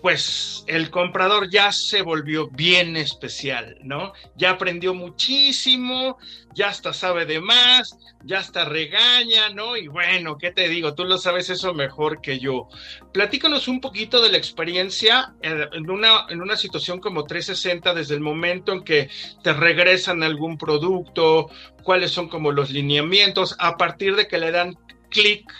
pues 0.00 0.64
el 0.68 0.90
comprador 0.90 1.50
ya 1.50 1.72
se 1.72 2.02
volvió 2.02 2.48
bien 2.48 2.96
especial, 2.96 3.76
¿no? 3.82 4.12
Ya 4.36 4.50
aprendió 4.50 4.94
muchísimo, 4.94 6.18
ya 6.54 6.68
hasta 6.68 6.92
sabe 6.92 7.26
de 7.26 7.40
más, 7.40 7.98
ya 8.24 8.38
hasta 8.38 8.64
regaña, 8.64 9.48
¿no? 9.50 9.76
Y 9.76 9.88
bueno, 9.88 10.38
¿qué 10.38 10.52
te 10.52 10.68
digo? 10.68 10.94
Tú 10.94 11.04
lo 11.04 11.18
sabes 11.18 11.50
eso 11.50 11.74
mejor 11.74 12.20
que 12.20 12.38
yo. 12.38 12.68
Platícanos 13.12 13.66
un 13.66 13.80
poquito 13.80 14.22
de 14.22 14.30
la 14.30 14.38
experiencia 14.38 15.34
en 15.42 15.90
una, 15.90 16.26
en 16.28 16.42
una 16.42 16.56
situación 16.56 17.00
como 17.00 17.24
360 17.24 17.92
desde 17.94 18.14
el 18.14 18.20
momento 18.20 18.72
en 18.72 18.84
que 18.84 19.10
te 19.42 19.52
regresan 19.52 20.22
algún 20.22 20.58
producto, 20.58 21.50
cuáles 21.82 22.12
son 22.12 22.28
como 22.28 22.52
los 22.52 22.70
lineamientos, 22.70 23.56
a 23.58 23.76
partir 23.76 24.14
de 24.14 24.28
que 24.28 24.38
le 24.38 24.52
dan 24.52 24.76
clic 25.10 25.50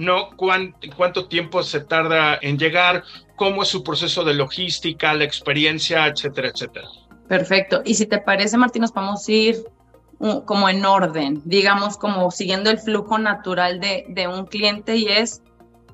¿no? 0.00 0.30
¿Cuánto, 0.36 1.26
tiempo 1.28 1.62
se 1.62 1.80
tarda 1.80 2.38
en 2.40 2.58
llegar? 2.58 3.04
¿Cómo 3.36 3.62
es 3.62 3.68
su 3.68 3.84
proceso 3.84 4.24
de 4.24 4.34
logística, 4.34 5.12
la 5.12 5.24
experiencia, 5.24 6.06
etcétera, 6.06 6.48
etcétera? 6.48 6.88
Perfecto. 7.28 7.82
Y 7.84 7.94
si 7.94 8.06
te 8.06 8.18
parece, 8.18 8.56
Martín, 8.56 8.82
nos 8.82 8.92
vamos 8.92 9.28
a 9.28 9.32
ir 9.32 9.62
uh, 10.18 10.42
como 10.44 10.68
en 10.70 10.84
orden, 10.84 11.42
digamos, 11.44 11.98
como 11.98 12.30
siguiendo 12.30 12.70
el 12.70 12.78
flujo 12.78 13.18
natural 13.18 13.78
de, 13.78 14.06
de 14.08 14.26
un 14.26 14.46
cliente 14.46 14.96
y 14.96 15.06
es 15.06 15.42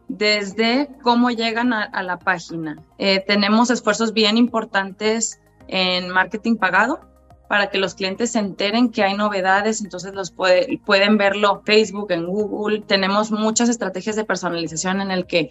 desde 0.06 0.88
cómo 1.02 1.30
llegan 1.30 1.72
a, 1.72 2.02
la 2.04 2.18
página. 2.18 2.78
Eh, 2.98 3.24
tenemos 3.26 3.70
esfuerzos 3.70 4.12
bien 4.12 4.36
importantes 4.38 5.40
en 5.66 6.10
marketing 6.10 6.54
pagado, 6.54 7.00
para 7.48 7.70
que 7.70 7.78
los 7.78 7.94
clientes 7.94 8.32
se 8.32 8.38
enteren 8.38 8.90
que 8.90 9.02
hay 9.02 9.16
novedades, 9.16 9.80
entonces 9.80 10.14
los 10.14 10.30
puede, 10.30 10.80
pueden 10.84 11.16
verlo 11.16 11.62
Facebook, 11.64 12.10
en 12.10 12.26
Google. 12.26 12.82
Tenemos 12.86 13.30
muchas 13.30 13.68
estrategias 13.68 14.16
de 14.16 14.24
personalización 14.24 15.00
en 15.00 15.10
el 15.10 15.26
que 15.26 15.50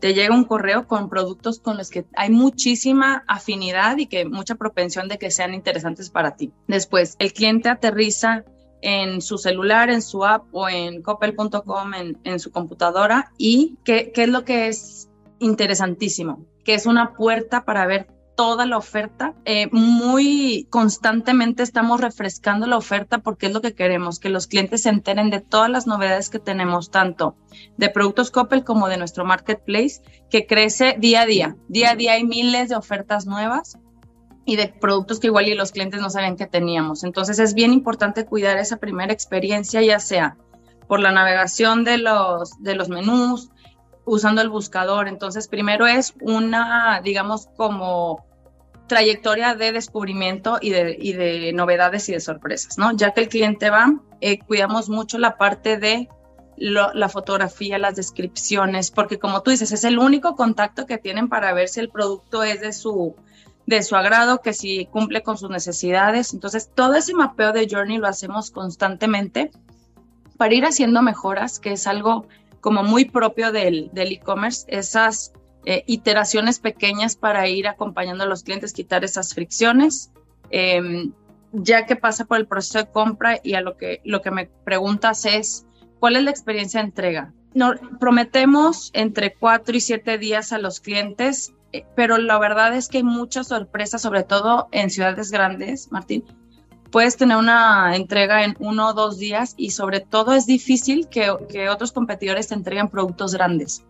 te 0.00 0.14
llega 0.14 0.34
un 0.34 0.44
correo 0.44 0.86
con 0.86 1.08
productos 1.08 1.60
con 1.60 1.76
los 1.76 1.90
que 1.90 2.06
hay 2.16 2.30
muchísima 2.30 3.24
afinidad 3.28 3.96
y 3.98 4.06
que 4.06 4.24
mucha 4.24 4.56
propensión 4.56 5.08
de 5.08 5.18
que 5.18 5.30
sean 5.30 5.54
interesantes 5.54 6.10
para 6.10 6.36
ti. 6.36 6.52
Después, 6.66 7.16
el 7.18 7.32
cliente 7.32 7.68
aterriza 7.68 8.44
en 8.82 9.20
su 9.20 9.38
celular, 9.38 9.90
en 9.90 10.02
su 10.02 10.24
app 10.24 10.44
o 10.52 10.68
en 10.68 11.02
coppel.com 11.02 11.94
en, 11.94 12.18
en, 12.24 12.38
su 12.38 12.50
computadora 12.50 13.32
y 13.38 13.78
¿qué, 13.84 14.12
qué 14.12 14.24
es 14.24 14.28
lo 14.28 14.44
que 14.44 14.68
es 14.68 15.08
interesantísimo, 15.38 16.44
que 16.64 16.74
es 16.74 16.86
una 16.86 17.14
puerta 17.14 17.64
para 17.64 17.86
ver 17.86 18.06
toda 18.36 18.66
la 18.66 18.76
oferta. 18.76 19.34
Eh, 19.44 19.68
muy 19.72 20.68
constantemente 20.70 21.62
estamos 21.62 22.00
refrescando 22.00 22.66
la 22.66 22.76
oferta 22.76 23.18
porque 23.18 23.46
es 23.46 23.52
lo 23.52 23.60
que 23.60 23.74
queremos, 23.74 24.20
que 24.20 24.28
los 24.28 24.46
clientes 24.46 24.82
se 24.82 24.90
enteren 24.90 25.30
de 25.30 25.40
todas 25.40 25.70
las 25.70 25.86
novedades 25.86 26.30
que 26.30 26.38
tenemos, 26.38 26.90
tanto 26.90 27.36
de 27.76 27.88
productos 27.88 28.30
Coppel 28.30 28.62
como 28.62 28.88
de 28.88 28.98
nuestro 28.98 29.24
marketplace, 29.24 30.02
que 30.30 30.46
crece 30.46 30.96
día 30.98 31.22
a 31.22 31.26
día. 31.26 31.56
Día 31.68 31.92
a 31.92 31.96
día 31.96 32.12
hay 32.12 32.24
miles 32.24 32.68
de 32.68 32.76
ofertas 32.76 33.26
nuevas 33.26 33.78
y 34.44 34.56
de 34.56 34.68
productos 34.68 35.18
que 35.18 35.26
igual 35.26 35.48
y 35.48 35.54
los 35.54 35.72
clientes 35.72 36.00
no 36.00 36.10
sabían 36.10 36.36
que 36.36 36.46
teníamos. 36.46 37.02
Entonces 37.02 37.38
es 37.38 37.54
bien 37.54 37.72
importante 37.72 38.26
cuidar 38.26 38.58
esa 38.58 38.76
primera 38.76 39.12
experiencia, 39.12 39.82
ya 39.82 39.98
sea 39.98 40.36
por 40.86 41.00
la 41.00 41.10
navegación 41.10 41.82
de 41.82 41.98
los, 41.98 42.62
de 42.62 42.76
los 42.76 42.88
menús, 42.88 43.50
usando 44.06 44.40
el 44.40 44.48
buscador. 44.48 45.08
Entonces, 45.08 45.48
primero 45.48 45.86
es 45.86 46.14
una, 46.20 47.00
digamos, 47.02 47.48
como 47.56 48.24
trayectoria 48.86 49.54
de 49.54 49.72
descubrimiento 49.72 50.58
y 50.60 50.70
de, 50.70 50.96
y 50.98 51.12
de 51.12 51.52
novedades 51.52 52.08
y 52.08 52.12
de 52.12 52.20
sorpresas, 52.20 52.78
¿no? 52.78 52.96
Ya 52.96 53.12
que 53.12 53.22
el 53.22 53.28
cliente 53.28 53.70
va, 53.70 53.94
eh, 54.20 54.38
cuidamos 54.38 54.88
mucho 54.88 55.18
la 55.18 55.36
parte 55.36 55.76
de 55.76 56.08
la 56.58 57.08
fotografía, 57.10 57.78
las 57.78 57.96
descripciones, 57.96 58.90
porque 58.90 59.18
como 59.18 59.42
tú 59.42 59.50
dices, 59.50 59.72
es 59.72 59.84
el 59.84 59.98
único 59.98 60.36
contacto 60.36 60.86
que 60.86 60.96
tienen 60.96 61.28
para 61.28 61.52
ver 61.52 61.68
si 61.68 61.80
el 61.80 61.90
producto 61.90 62.42
es 62.44 62.62
de 62.62 62.72
su, 62.72 63.14
de 63.66 63.82
su 63.82 63.94
agrado, 63.94 64.40
que 64.40 64.54
si 64.54 64.86
cumple 64.86 65.22
con 65.22 65.36
sus 65.36 65.50
necesidades. 65.50 66.32
Entonces, 66.32 66.70
todo 66.74 66.94
ese 66.94 67.12
mapeo 67.12 67.52
de 67.52 67.68
Journey 67.70 67.98
lo 67.98 68.08
hacemos 68.08 68.50
constantemente 68.50 69.50
para 70.38 70.54
ir 70.54 70.64
haciendo 70.64 71.02
mejoras, 71.02 71.58
que 71.58 71.72
es 71.72 71.86
algo 71.86 72.26
como 72.62 72.82
muy 72.82 73.04
propio 73.04 73.52
del 73.52 73.90
e-commerce, 73.94 74.64
esas 74.68 75.32
eh, 75.66 75.82
iteraciones 75.86 76.60
pequeñas 76.60 77.16
para 77.16 77.48
ir 77.48 77.66
acompañando 77.66 78.24
a 78.24 78.26
los 78.26 78.44
clientes, 78.44 78.72
quitar 78.72 79.04
esas 79.04 79.34
fricciones. 79.34 80.12
Em, 80.50 81.12
ya 81.52 81.86
que 81.86 81.96
pasa 81.96 82.24
por 82.24 82.38
el 82.38 82.46
proceso 82.46 82.78
de 82.78 82.90
compra 82.90 83.40
y 83.42 83.54
a 83.54 83.60
lo 83.60 83.76
que, 83.76 84.00
lo 84.04 84.22
que 84.22 84.30
me 84.30 84.46
preguntas 84.64 85.24
es, 85.24 85.66
¿cuál 85.98 86.16
es 86.16 86.22
la 86.22 86.30
experiencia 86.30 86.80
de 86.80 86.86
entrega? 86.86 87.32
No, 87.54 87.74
prometemos 87.98 88.90
entre 88.92 89.34
cuatro 89.34 89.76
y 89.76 89.80
siete 89.80 90.18
días 90.18 90.52
a 90.52 90.58
los 90.58 90.80
clientes, 90.80 91.52
eh, 91.72 91.84
pero 91.94 92.18
la 92.18 92.38
verdad 92.38 92.76
es 92.76 92.88
que 92.88 92.98
hay 92.98 93.04
muchas 93.04 93.48
sorpresas, 93.48 94.02
sobre 94.02 94.22
todo 94.22 94.68
en 94.72 94.90
ciudades 94.90 95.30
grandes, 95.30 95.90
Martín, 95.90 96.24
puedes 96.90 97.16
tener 97.16 97.36
una 97.38 97.96
entrega 97.96 98.44
en 98.44 98.54
uno 98.60 98.90
o 98.90 98.94
dos 98.94 99.18
días 99.18 99.54
y 99.56 99.70
sobre 99.70 100.00
todo 100.00 100.34
es 100.34 100.46
difícil 100.46 101.08
que, 101.08 101.34
que 101.48 101.68
otros 101.68 101.92
competidores 101.92 102.48
te 102.48 102.54
entreguen 102.54 102.88
productos 102.88 103.34
grandes. 103.34 103.84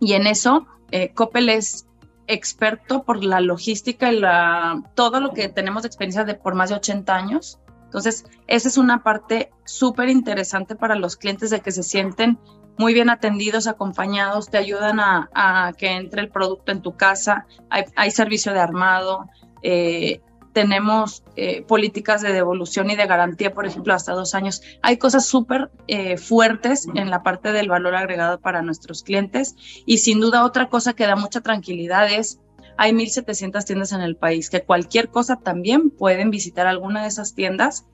Y 0.00 0.14
en 0.14 0.26
eso, 0.26 0.66
eh, 0.90 1.12
es 1.48 1.86
experto 2.26 3.02
por 3.02 3.22
la 3.22 3.40
logística 3.40 4.12
y 4.12 4.18
la, 4.18 4.82
todo 4.94 5.20
lo 5.20 5.32
que 5.32 5.48
tenemos 5.48 5.82
de 5.82 5.88
experiencia 5.88 6.24
de 6.24 6.34
por 6.34 6.54
más 6.54 6.70
de 6.70 6.76
80 6.76 7.14
años. 7.14 7.58
Entonces, 7.84 8.24
esa 8.46 8.68
es 8.68 8.78
una 8.78 9.02
parte 9.02 9.50
súper 9.64 10.08
interesante 10.08 10.76
para 10.76 10.94
los 10.94 11.16
clientes 11.16 11.50
de 11.50 11.60
que 11.60 11.72
se 11.72 11.82
sienten 11.82 12.38
muy 12.78 12.94
bien 12.94 13.10
atendidos, 13.10 13.66
acompañados, 13.66 14.48
te 14.48 14.58
ayudan 14.58 15.00
a, 15.00 15.28
a 15.34 15.72
que 15.76 15.88
entre 15.88 16.22
el 16.22 16.30
producto 16.30 16.72
en 16.72 16.82
tu 16.82 16.96
casa, 16.96 17.46
hay, 17.68 17.84
hay 17.96 18.10
servicio 18.10 18.52
de 18.52 18.60
armado, 18.60 19.28
eh, 19.62 20.22
tenemos 20.52 21.22
eh, 21.36 21.62
políticas 21.62 22.22
de 22.22 22.32
devolución 22.32 22.90
y 22.90 22.96
de 22.96 23.06
garantía, 23.06 23.54
por 23.54 23.66
ejemplo, 23.66 23.94
hasta 23.94 24.12
dos 24.12 24.34
años. 24.34 24.62
Hay 24.82 24.96
cosas 24.96 25.26
súper 25.26 25.70
eh, 25.86 26.16
fuertes 26.16 26.88
en 26.94 27.10
la 27.10 27.22
parte 27.22 27.52
del 27.52 27.68
valor 27.68 27.94
agregado 27.94 28.40
para 28.40 28.62
nuestros 28.62 29.02
clientes 29.02 29.54
y 29.86 29.98
sin 29.98 30.20
duda 30.20 30.44
otra 30.44 30.68
cosa 30.68 30.94
que 30.94 31.06
da 31.06 31.16
mucha 31.16 31.40
tranquilidad 31.40 32.10
es, 32.12 32.40
hay 32.76 32.92
1.700 32.92 33.64
tiendas 33.64 33.92
en 33.92 34.00
el 34.00 34.16
país, 34.16 34.50
que 34.50 34.62
cualquier 34.62 35.08
cosa 35.08 35.36
también 35.36 35.90
pueden 35.90 36.30
visitar 36.30 36.66
alguna 36.66 37.02
de 37.02 37.08
esas 37.08 37.34
tiendas, 37.34 37.84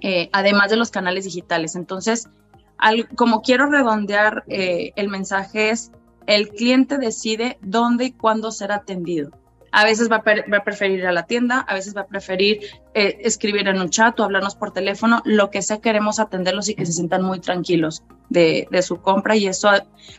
eh, 0.00 0.28
además 0.32 0.70
de 0.70 0.76
los 0.76 0.90
canales 0.90 1.24
digitales. 1.24 1.76
Entonces, 1.76 2.28
como 3.16 3.40
quiero 3.40 3.70
redondear 3.70 4.44
el 4.48 5.08
mensaje 5.08 5.70
es, 5.70 5.92
el 6.26 6.50
cliente 6.50 6.98
decide 6.98 7.56
dónde 7.62 8.06
y 8.06 8.12
cuándo 8.12 8.50
ser 8.50 8.70
atendido 8.72 9.30
a 9.76 9.84
veces 9.84 10.10
va 10.10 10.16
a, 10.16 10.64
preferir 10.64 11.00
ir 11.00 11.06
a 11.06 11.12
la 11.12 11.26
tienda, 11.26 11.60
a 11.60 11.74
veces 11.74 11.94
va 11.94 12.00
a 12.00 12.06
preferir 12.06 12.60
eh, 12.94 13.18
escribir 13.20 13.68
en 13.68 13.78
un 13.78 13.90
chat 13.90 14.18
o 14.18 14.24
hablarnos 14.24 14.54
por 14.54 14.72
teléfono, 14.72 15.20
lo 15.26 15.50
que 15.50 15.60
sea 15.60 15.82
queremos 15.82 16.18
atenderlos 16.18 16.70
y 16.70 16.74
que 16.74 16.86
se 16.86 16.92
sientan 16.92 17.22
muy 17.22 17.40
tranquilos 17.40 18.02
de, 18.30 18.66
su 18.80 19.02
compra 19.02 19.36
y 19.36 19.46
eso, 19.48 19.68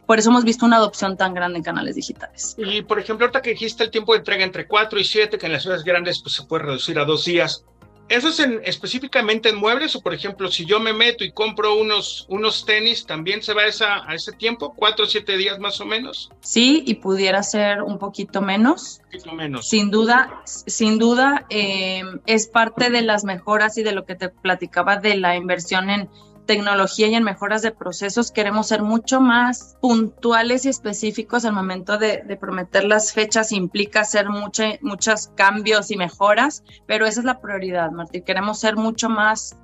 por 0.05 0.19
eso 0.19 0.29
hemos 0.29 0.43
visto 0.43 0.63
una 0.63 0.75
adopción 0.75 1.17
tan 1.17 1.33
grande 1.33 1.57
en 1.57 1.63
canales 1.63 1.95
digitales. 1.95 2.55
Y 2.59 2.83
por 2.83 2.99
ejemplo, 2.99 3.25
ahorita 3.25 3.41
que 3.41 3.49
dijiste 3.49 3.83
el 3.83 3.89
tiempo 3.89 4.13
de 4.13 4.19
entrega 4.19 4.43
entre 4.43 4.67
4 4.67 4.99
y 4.99 5.03
7, 5.03 5.39
que 5.39 5.47
en 5.47 5.53
las 5.53 5.63
ciudades 5.63 5.83
grandes 5.83 6.21
pues, 6.21 6.35
se 6.35 6.43
puede 6.43 6.65
reducir 6.65 6.99
a 6.99 7.05
dos 7.05 7.25
días, 7.25 7.65
¿Eso 8.09 8.29
es 8.29 8.39
específicamente 8.63 9.49
en 9.49 9.57
muebles 9.57 9.95
o, 9.95 10.01
por 10.01 10.13
ejemplo, 10.13 10.49
si 10.49 10.65
yo 10.65 10.79
me 10.79 10.93
meto 10.93 11.23
y 11.23 11.31
compro 11.31 11.75
unos, 11.75 12.25
unos 12.29 12.65
tenis, 12.65 13.05
también 13.05 13.43
se 13.43 13.53
va 13.53 13.63
a, 13.63 14.09
a 14.09 14.15
ese 14.15 14.31
tiempo, 14.31 14.73
cuatro 14.75 15.05
o 15.05 15.07
siete 15.07 15.35
días 15.35 15.59
más 15.59 15.81
o 15.81 15.85
menos? 15.85 16.29
Sí, 16.39 16.83
y 16.85 16.95
pudiera 16.95 17.43
ser 17.43 17.81
un 17.81 17.97
poquito 17.97 18.41
menos. 18.41 19.01
Un 19.03 19.11
poquito 19.11 19.33
menos. 19.33 19.67
Sin 19.67 19.91
duda, 19.91 20.41
sin 20.45 20.99
duda, 20.99 21.45
eh, 21.49 22.03
es 22.25 22.47
parte 22.47 22.89
de 22.89 23.01
las 23.01 23.25
mejoras 23.25 23.77
y 23.77 23.83
de 23.83 23.91
lo 23.91 24.05
que 24.05 24.15
te 24.15 24.29
platicaba 24.29 24.97
de 24.97 25.17
la 25.17 25.35
inversión 25.35 25.89
en 25.89 26.09
tecnología 26.47 27.07
y 27.07 27.13
en 27.13 27.23
mejoras 27.23 27.61
de 27.61 27.71
procesos, 27.71 28.31
queremos 28.31 28.67
ser 28.67 28.81
mucho 28.81 29.21
más 29.21 29.77
puntuales 29.79 30.65
y 30.65 30.69
específicos 30.69 31.45
al 31.45 31.53
momento 31.53 31.99
de, 31.99 32.37
prometer 32.41 32.85
las 32.85 33.13
fechas. 33.13 33.51
Implica 33.51 34.01
hacer 34.01 34.27
muchos 34.29 35.27
cambios 35.35 35.91
y 35.91 35.97
mejoras, 35.97 36.63
pero 36.87 37.05
esa 37.05 37.19
es 37.19 37.25
la 37.25 37.39
prioridad, 37.39 37.91
Martín. 37.91 38.23
Queremos 38.23 38.59
ser 38.59 38.75
mucho 38.75 39.09
más 39.09 39.55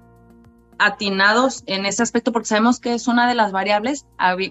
atinados 0.78 1.64
en 1.66 1.86
ese 1.86 2.04
aspecto 2.04 2.32
porque 2.32 2.48
sabemos 2.48 2.80
que 2.80 2.94
es 2.94 3.08
una 3.08 3.28
de 3.28 3.36
las 3.36 3.52
variables, 3.52 4.06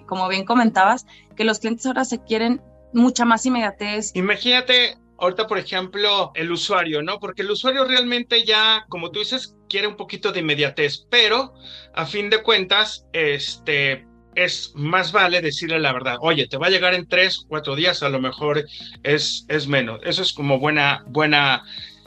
como 0.06 0.28
bien 0.28 0.44
comentabas, 0.44 1.06
que 1.36 1.44
los 1.44 1.60
clientes 1.60 1.86
ahora 1.86 2.04
se 2.04 2.20
quieren 2.22 2.60
mucha 2.92 3.24
más 3.24 3.46
inmediatez. 3.46 4.10
Imagínate 4.14 5.01
ahorita, 5.22 5.46
por 5.46 5.58
ejemplo, 5.58 6.32
el 6.34 6.50
usuario, 6.50 7.00
¿no? 7.00 7.20
Porque 7.20 7.42
el 7.42 7.50
usuario 7.50 7.84
realmente 7.84 8.44
ya, 8.44 8.84
como 8.88 9.12
tú 9.12 9.20
dices, 9.20 9.54
quiere 9.68 9.86
un 9.86 9.96
poquito 9.96 10.32
de 10.32 10.40
inmediatez, 10.40 11.06
pero 11.08 11.54
a 11.94 12.06
fin 12.06 12.28
de 12.28 12.42
cuentas, 12.42 13.06
este, 13.12 14.04
es 14.34 14.72
más 14.74 15.12
vale 15.12 15.40
decirle 15.40 15.78
la 15.78 15.92
verdad. 15.92 16.16
Oye, 16.20 16.48
te 16.48 16.56
va 16.56 16.66
a 16.66 16.70
llegar 16.70 16.94
en 16.94 17.06
tres, 17.06 17.44
cuatro 17.46 17.76
días, 17.76 18.02
a 18.02 18.08
lo 18.08 18.20
mejor 18.20 18.64
es, 19.04 19.46
es 19.48 19.68
menos. 19.68 20.00
Eso 20.02 20.22
es 20.22 20.32
como 20.32 20.58
buena, 20.58 21.04
buena 21.06 21.62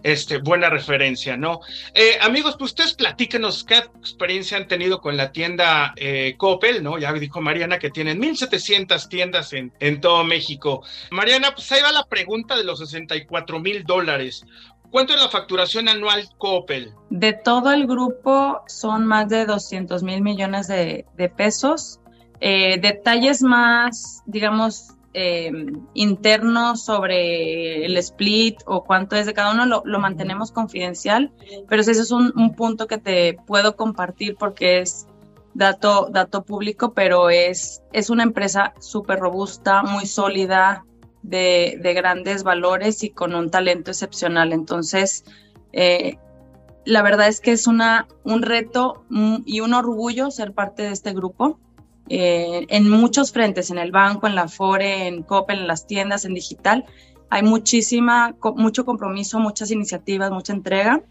este, 0.05 0.37
buena 0.37 0.69
referencia, 0.69 1.35
¿no? 1.35 1.61
Eh, 1.95 2.19
amigos, 2.21 2.57
pues 2.59 2.71
ustedes 2.71 2.93
platíquenos 2.93 3.63
qué 3.63 3.77
experiencia 3.77 4.55
han 4.55 4.67
tenido 4.67 5.01
con 5.01 5.17
la 5.17 5.31
tienda 5.31 5.93
eh, 5.95 6.35
Coppel, 6.37 6.83
¿no? 6.83 6.99
Ya 6.99 7.11
dijo 7.11 7.41
Mariana 7.41 7.79
que 7.79 7.89
tienen 7.89 8.21
1.700 8.21 9.09
tiendas 9.09 9.51
en, 9.53 9.73
en 9.79 9.99
todo 10.01 10.23
México. 10.23 10.83
Mariana, 11.09 11.55
pues 11.55 11.71
ahí 11.71 11.81
va 11.81 11.91
la 11.91 12.05
pregunta 12.05 12.55
de 12.55 12.63
los 12.63 12.77
64 12.77 13.59
mil 13.59 13.83
dólares. 13.83 14.45
¿Cuánto 14.91 15.15
es 15.15 15.21
la 15.21 15.29
facturación 15.29 15.89
anual 15.89 16.29
Coppel? 16.37 16.93
De 17.09 17.33
todo 17.33 17.71
el 17.71 17.87
grupo 17.87 18.61
son 18.67 19.07
más 19.07 19.27
de 19.27 19.47
200 19.47 20.03
mil 20.03 20.21
millones 20.21 20.67
de, 20.67 21.03
pesos. 21.35 21.99
Eh, 22.41 22.77
detalles 22.79 23.41
más, 23.41 24.21
digamos, 24.27 24.94
eh, 25.17 25.51
interno 25.93 26.75
sobre 26.75 27.85
el 27.85 27.95
split 27.97 28.57
o 28.65 28.83
cuánto 28.83 29.15
es 29.15 29.25
de 29.25 29.33
cada 29.33 29.53
uno, 29.53 29.81
lo, 29.85 29.99
mantenemos 29.99 30.51
confidencial, 30.51 31.31
pero 31.69 31.81
ese 31.81 31.91
es 31.91 32.11
un, 32.11 32.33
punto 32.55 32.87
que 32.87 32.97
te 32.97 33.37
puedo 33.47 33.77
compartir 33.77 34.35
porque 34.35 34.79
es 34.79 35.07
dato, 35.53 36.09
dato 36.11 36.43
público, 36.43 36.93
pero 36.93 37.29
es, 37.29 37.81
es 37.93 38.09
una 38.09 38.23
empresa 38.23 38.73
súper 38.79 39.19
robusta, 39.19 39.83
muy 39.83 40.05
sólida, 40.05 40.83
de, 41.29 41.93
grandes 41.95 42.43
valores 42.43 43.03
y 43.03 43.09
con 43.09 43.35
un 43.35 43.49
talento 43.49 43.91
excepcional. 43.91 44.53
Entonces, 44.53 45.23
eh, 45.73 46.17
la 46.85 47.01
verdad 47.01 47.27
es 47.27 47.39
que 47.39 47.51
es 47.51 47.67
una, 47.67 48.07
un 48.23 48.41
reto 48.41 49.05
y 49.45 49.59
un 49.59 49.73
orgullo 49.73 50.29
ser 50.31 50.53
parte 50.53 50.83
de 50.83 50.91
este 50.91 51.13
grupo. 51.13 51.59
Eh, 52.09 52.65
en 52.69 52.89
muchos 52.89 53.31
frentes, 53.31 53.71
en 53.71 53.77
el 53.77 53.91
banco, 53.91 54.27
en 54.27 54.35
la 54.35 54.47
Fore, 54.47 55.07
en 55.07 55.23
Coppel, 55.23 55.59
en 55.59 55.67
las 55.67 55.87
tiendas, 55.87 56.25
en 56.25 56.33
digital. 56.33 56.85
Hay 57.29 57.43
muchísima, 57.43 58.35
mucho 58.55 58.85
compromiso, 58.85 59.39
muchas 59.39 59.71
iniciativas, 59.71 60.31
mucha 60.31 60.53
entrega. 60.53 61.01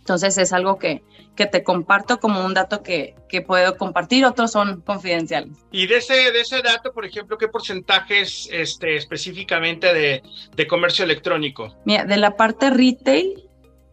Entonces 0.00 0.36
es 0.36 0.52
algo 0.52 0.80
que, 0.80 1.02
que 1.36 1.46
te 1.46 1.62
comparto 1.62 2.18
como 2.18 2.44
un 2.44 2.54
dato 2.54 2.82
que, 2.82 3.14
que, 3.28 3.40
puedo 3.40 3.76
compartir, 3.76 4.24
otros 4.24 4.50
son 4.50 4.80
confidenciales. 4.80 5.56
Y 5.70 5.86
de 5.86 5.98
ese, 5.98 6.32
de 6.32 6.40
ese 6.40 6.60
dato, 6.60 6.92
por 6.92 7.04
ejemplo, 7.04 7.38
¿qué 7.38 7.46
porcentajes 7.46 8.48
este, 8.50 8.96
específicamente 8.96 9.94
de, 9.94 10.24
de 10.56 10.66
comercio 10.66 11.04
electrónico? 11.04 11.76
Mira, 11.84 12.04
de 12.04 12.16
la 12.16 12.36
parte 12.36 12.70
retail, 12.70 13.41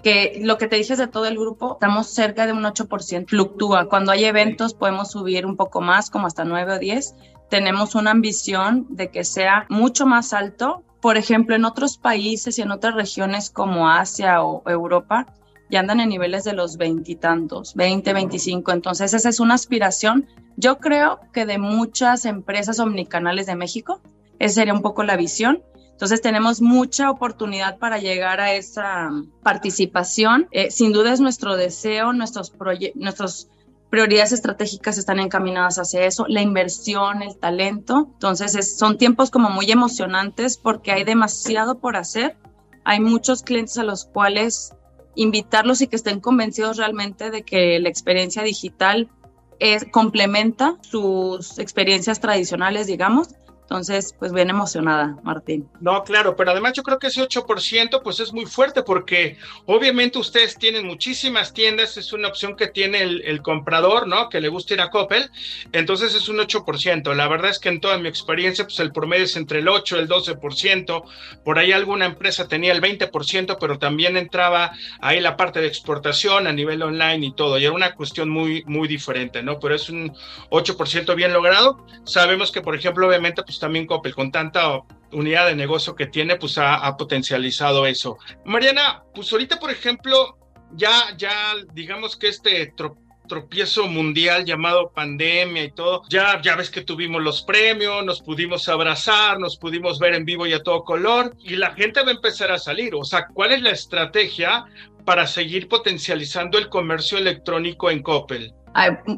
que 0.04 0.40
lo 0.42 0.58
que 0.58 0.68
te 0.68 0.78
dices 0.78 0.98
de 0.98 1.08
todo 1.08 1.26
el 1.26 1.38
grupo, 1.38 1.74
estamos 1.74 2.08
cerca 2.08 2.46
de 2.46 2.54
un 2.54 2.64
8%, 2.64 3.28
fluctúa. 3.28 3.90
Cuando 3.90 4.12
hay 4.12 4.26
eventos 4.26 4.74
podemos 4.74 5.12
subir 5.12 5.46
un 5.46 5.58
poco 5.58 5.82
más, 5.82 6.10
como 6.10 6.28
hasta 6.28 6.46
9 6.46 6.74
o 6.74 6.80
10. 6.80 7.16
Tenemos 7.50 7.96
una 7.96 8.12
ambición 8.12 8.88
de 8.90 9.10
que 9.10 9.24
sea 9.24 9.66
mucho 9.70 10.06
más 10.06 10.34
alto. 10.34 10.84
Por 11.02 11.18
ejemplo, 11.18 11.56
en 11.56 11.66
otros 11.66 11.98
países 11.98 12.58
y 12.58 12.62
en 12.62 12.72
otras 12.72 12.96
regiones 12.96 13.50
como 13.50 13.90
Asia 13.90 14.44
o 14.44 14.64
Europa, 14.70 15.28
ya 15.70 15.82
andan 15.82 16.00
en 16.00 16.10
niveles 16.10 16.44
de 16.44 16.54
los 16.54 16.78
veintitantos, 16.78 17.76
20, 17.76 18.14
25. 18.14 18.72
Entonces, 18.72 19.14
esa 19.14 19.30
es 19.30 19.40
una 19.40 19.56
aspiración. 19.56 20.28
Yo 20.58 20.80
creo 20.80 21.20
que 21.32 21.46
de 21.46 21.58
muchas 21.58 22.26
empresas 22.26 22.80
omnicanales 22.80 23.46
de 23.46 23.56
México, 23.56 24.02
esa 24.40 24.56
sería 24.56 24.74
un 24.74 24.82
poco 24.82 25.04
la 25.04 25.16
visión 25.16 25.64
entonces 26.00 26.22
tenemos 26.22 26.62
mucha 26.62 27.12
oportunidad 27.12 27.78
para 27.78 27.98
llegar 27.98 28.40
a 28.40 28.54
esa 28.54 29.12
participación. 29.44 30.48
Eh, 30.52 30.72
sin 30.72 30.94
duda 30.94 31.12
es 31.12 31.20
nuestro 31.20 31.58
deseo, 31.58 32.14
nuestros, 32.14 32.54
nuestros 32.96 33.50
prioridades 33.90 34.32
estratégicas 34.32 34.98
están 34.98 35.20
encaminadas 35.20 35.78
hacia 35.78 36.06
eso, 36.06 36.24
la 36.30 36.42
inversión, 36.42 37.22
el 37.22 37.38
talento. 37.38 38.12
Entonces 38.14 38.78
son 38.78 38.98
tiempos 38.98 39.30
como 39.30 39.50
muy 39.50 39.70
emocionantes 39.70 40.58
porque 40.58 40.94
hay 40.94 41.04
demasiado 41.04 41.80
por 41.80 41.98
hacer. 41.98 42.38
Hay 42.86 43.02
muchos 43.02 43.44
clientes 43.44 43.78
a 43.78 43.84
los 43.84 44.06
cuales 44.06 44.74
invitarlos 45.16 45.82
y 45.82 45.88
que 45.88 45.98
estén 45.98 46.22
convencidos 46.22 46.78
realmente 46.78 47.30
de 47.30 47.44
que 47.44 47.78
la 47.78 47.90
experiencia 47.90 48.42
digital 48.42 49.10
es, 49.60 49.84
complementa 49.92 50.78
sus 50.80 51.60
experiencias 51.60 52.22
tradicionales, 52.22 52.88
digamos, 52.88 53.36
entonces, 53.70 54.16
pues 54.18 54.34
bien 54.34 54.50
emocionada, 54.50 55.20
Martín. 55.22 55.70
No, 55.80 56.04
claro, 56.04 56.36
pero 56.36 56.50
además 56.50 56.74
yo 56.74 56.82
creo 56.82 56.98
que 56.98 57.06
ese 57.06 57.22
8% 57.22 58.02
pues 58.02 58.20
es 58.20 58.34
muy 58.34 58.48
fuerte 58.48 58.82
porque 58.82 59.38
obviamente 59.68 60.18
ustedes 60.18 60.58
tienen 60.58 60.88
muchísimas 60.88 61.54
tiendas, 61.54 61.96
es 61.96 62.12
una 62.12 62.30
opción 62.30 62.56
que 62.56 62.66
tiene 62.66 63.04
el, 63.04 63.42
comprador, 63.44 64.08
¿no? 64.08 64.28
Que 64.28 64.42
le 64.42 64.48
gusta 64.48 64.74
ir 64.74 64.82
a 64.82 64.90
Coppel, 64.90 65.30
entonces 65.72 66.16
es 66.16 66.28
un 66.30 66.40
8%. 66.40 67.14
La 67.14 67.28
verdad 67.28 67.52
es 67.52 67.60
que 67.60 67.70
en 67.70 67.80
toda 67.80 68.00
mi 68.00 68.10
experiencia 68.10 68.66
pues 68.66 68.80
el 68.80 68.92
promedio 68.92 69.26
es 69.26 69.36
entre 69.36 69.60
el 69.60 69.68
8 69.68 69.98
y 69.98 70.00
el 70.00 70.10
12%, 70.10 71.04
por 71.46 71.60
ahí 71.60 71.72
alguna 71.72 72.08
empresa 72.08 72.48
tenía 72.48 72.72
el 72.72 72.82
20%, 72.82 73.58
pero 73.60 73.78
también 73.78 74.18
entraba 74.18 74.72
ahí 75.00 75.20
la 75.20 75.38
parte 75.38 75.62
de 75.62 75.68
exportación 75.68 76.48
a 76.48 76.54
nivel 76.54 76.82
online 76.82 77.24
y 77.24 77.34
todo, 77.34 77.60
y 77.60 77.66
era 77.66 77.74
una 77.74 77.94
cuestión 77.94 78.30
muy, 78.30 78.64
muy 78.66 78.88
diferente, 78.88 79.44
¿no? 79.44 79.60
Pero 79.60 79.76
es 79.76 79.92
un 79.92 80.12
8% 80.50 81.16
bien 81.16 81.34
logrado. 81.34 81.86
Sabemos 82.04 82.52
que, 82.52 82.62
por 82.62 82.76
ejemplo, 82.76 83.08
obviamente 83.08 83.44
pues 83.44 83.59
también 83.60 83.86
Coppel, 83.86 84.16
con 84.16 84.32
tanta 84.32 84.82
unidad 85.12 85.48
de 85.48 85.56
negocio 85.56 85.96
que 85.96 86.08
tiene, 86.08 86.36
pues 86.36 86.58
ha, 86.58 86.96
potencializado 86.98 87.86
eso. 87.86 88.18
Mariana, 88.46 89.04
pues 89.14 89.32
ahorita, 89.32 89.60
por 89.60 89.72
ejemplo, 89.72 90.38
ya, 90.74 91.16
ya 91.18 91.56
digamos 91.74 92.16
que 92.16 92.28
este 92.28 92.74
tropiezo 93.30 93.88
mundial 93.88 94.44
llamado 94.44 94.92
pandemia 94.92 95.64
y 95.64 95.72
todo. 95.72 96.02
Ya, 96.10 96.42
ya 96.42 96.56
ves 96.56 96.70
que 96.70 96.82
tuvimos 96.82 97.22
los 97.22 97.44
premios, 97.44 98.04
nos 98.04 98.22
pudimos 98.22 98.68
abrazar, 98.68 99.40
nos 99.40 99.56
pudimos 99.56 100.00
ver 100.00 100.16
en 100.16 100.26
vivo 100.26 100.46
y 100.46 100.54
a 100.54 100.64
todo 100.64 100.84
color 100.84 101.36
y 101.40 101.56
la 101.56 101.74
gente 101.76 102.02
va 102.02 102.10
a 102.10 102.16
empezar 102.16 102.52
a 102.52 102.58
salir. 102.58 102.94
O 102.96 103.06
sea, 103.06 103.28
¿cuál 103.28 103.54
es 103.54 103.62
la 103.62 103.70
estrategia 103.70 104.66
para 105.06 105.28
seguir 105.28 105.70
potencializando 105.70 106.58
el 106.58 106.68
comercio 106.68 107.18
electrónico 107.18 107.90
en 107.90 108.02
Coppel? 108.02 108.54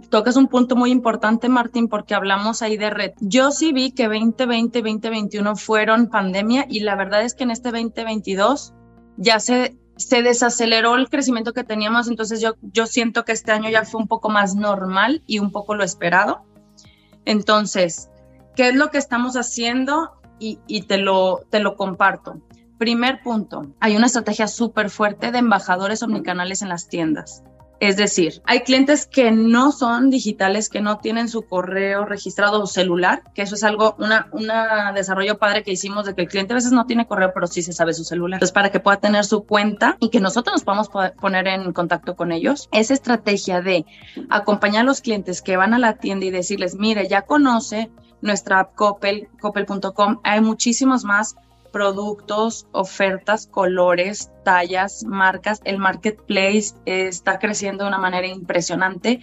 Tocas 0.09 0.35
un 0.35 0.47
punto 0.47 0.75
muy 0.75 0.91
importante, 0.91 1.49
Martín, 1.49 1.87
porque 1.87 2.15
hablamos 2.15 2.61
ahí 2.61 2.77
de 2.77 2.89
red. 2.89 3.11
Yo 3.19 3.51
sí 3.51 3.73
vi 3.73 3.91
que 3.91 4.05
2020 4.07 4.79
y 4.79 4.81
2021 4.81 5.55
fueron 5.55 6.07
pandemia 6.07 6.65
y 6.69 6.81
la 6.81 6.95
verdad 6.95 7.23
es 7.23 7.33
que 7.33 7.43
en 7.43 7.51
este 7.51 7.71
2022 7.71 8.73
ya 9.17 9.39
se, 9.39 9.77
desaceleró 10.09 10.95
el 10.95 11.09
crecimiento 11.09 11.53
que 11.53 11.63
teníamos, 11.63 12.07
entonces 12.07 12.41
yo, 12.41 12.85
siento 12.87 13.23
que 13.23 13.33
este 13.33 13.51
año 13.51 13.69
ya 13.69 13.83
fue 13.83 14.01
un 14.01 14.07
poco 14.07 14.29
más 14.29 14.55
normal 14.55 15.23
y 15.27 15.39
un 15.39 15.51
poco 15.51 15.75
lo 15.75 15.83
esperado. 15.83 16.43
Entonces, 17.25 18.09
¿qué 18.55 18.69
es 18.69 18.75
lo 18.75 18.89
que 18.89 18.97
estamos 18.97 19.35
haciendo? 19.35 20.11
Y, 20.39 20.59
y 20.65 20.83
te, 20.83 20.97
lo, 20.97 21.41
te 21.51 21.59
lo 21.59 21.75
comparto. 21.75 22.41
Primer 22.79 23.21
punto, 23.21 23.75
hay 23.79 23.95
una 23.95 24.07
estrategia 24.07 24.47
súper 24.47 24.89
fuerte 24.89 25.31
de 25.31 25.37
embajadores 25.37 26.01
omnicanales 26.01 26.63
en 26.63 26.69
las 26.69 26.87
tiendas. 26.87 27.43
Es 27.81 27.97
decir, 27.97 28.43
hay 28.45 28.59
clientes 28.59 29.07
que 29.07 29.31
no 29.31 29.71
son 29.71 30.11
digitales, 30.11 30.69
que 30.69 30.81
no 30.81 30.99
tienen 30.99 31.27
su 31.27 31.41
correo 31.47 32.05
registrado 32.05 32.61
o 32.61 32.67
celular, 32.67 33.23
que 33.33 33.41
eso 33.41 33.55
es 33.55 33.63
algo, 33.63 33.95
una, 33.97 34.27
una 34.33 34.93
desarrollo 34.93 35.39
padre 35.39 35.63
que 35.63 35.71
hicimos 35.71 36.05
de 36.05 36.13
que 36.13 36.21
el 36.21 36.27
cliente 36.27 36.53
a 36.53 36.57
veces 36.57 36.73
no 36.73 36.85
tiene 36.85 37.07
correo, 37.07 37.31
pero 37.33 37.47
sí 37.47 37.63
se 37.63 37.73
sabe 37.73 37.95
su 37.95 38.03
celular. 38.03 38.37
Entonces, 38.37 38.53
para 38.53 38.69
que 38.69 38.79
pueda 38.79 38.97
tener 38.97 39.25
su 39.25 39.47
cuenta 39.47 39.97
y 39.99 40.09
que 40.09 40.19
nosotros 40.19 40.53
nos 40.53 40.63
podamos 40.63 40.89
poner 41.19 41.47
en 41.47 41.73
contacto 41.73 42.15
con 42.15 42.31
ellos, 42.31 42.69
esa 42.71 42.93
estrategia 42.93 43.61
de 43.61 43.87
acompañar 44.29 44.81
a 44.81 44.85
los 44.85 45.01
clientes 45.01 45.41
que 45.41 45.57
van 45.57 45.73
a 45.73 45.79
la 45.79 45.93
tienda 45.93 46.27
y 46.27 46.29
decirles, 46.29 46.75
mire, 46.75 47.07
ya 47.07 47.23
conoce 47.23 47.89
nuestra 48.21 48.59
app 48.59 48.75
Coppel, 48.75 49.27
coppel.com, 49.39 50.19
hay 50.23 50.39
muchísimos 50.39 51.03
más 51.03 51.35
productos, 51.71 52.67
ofertas, 52.71 53.47
colores, 53.47 54.31
tallas, 54.43 55.03
marcas. 55.03 55.61
El 55.63 55.77
marketplace 55.77 56.75
está 56.85 57.39
creciendo 57.39 57.83
de 57.83 57.89
una 57.89 57.97
manera 57.97 58.27
impresionante. 58.27 59.21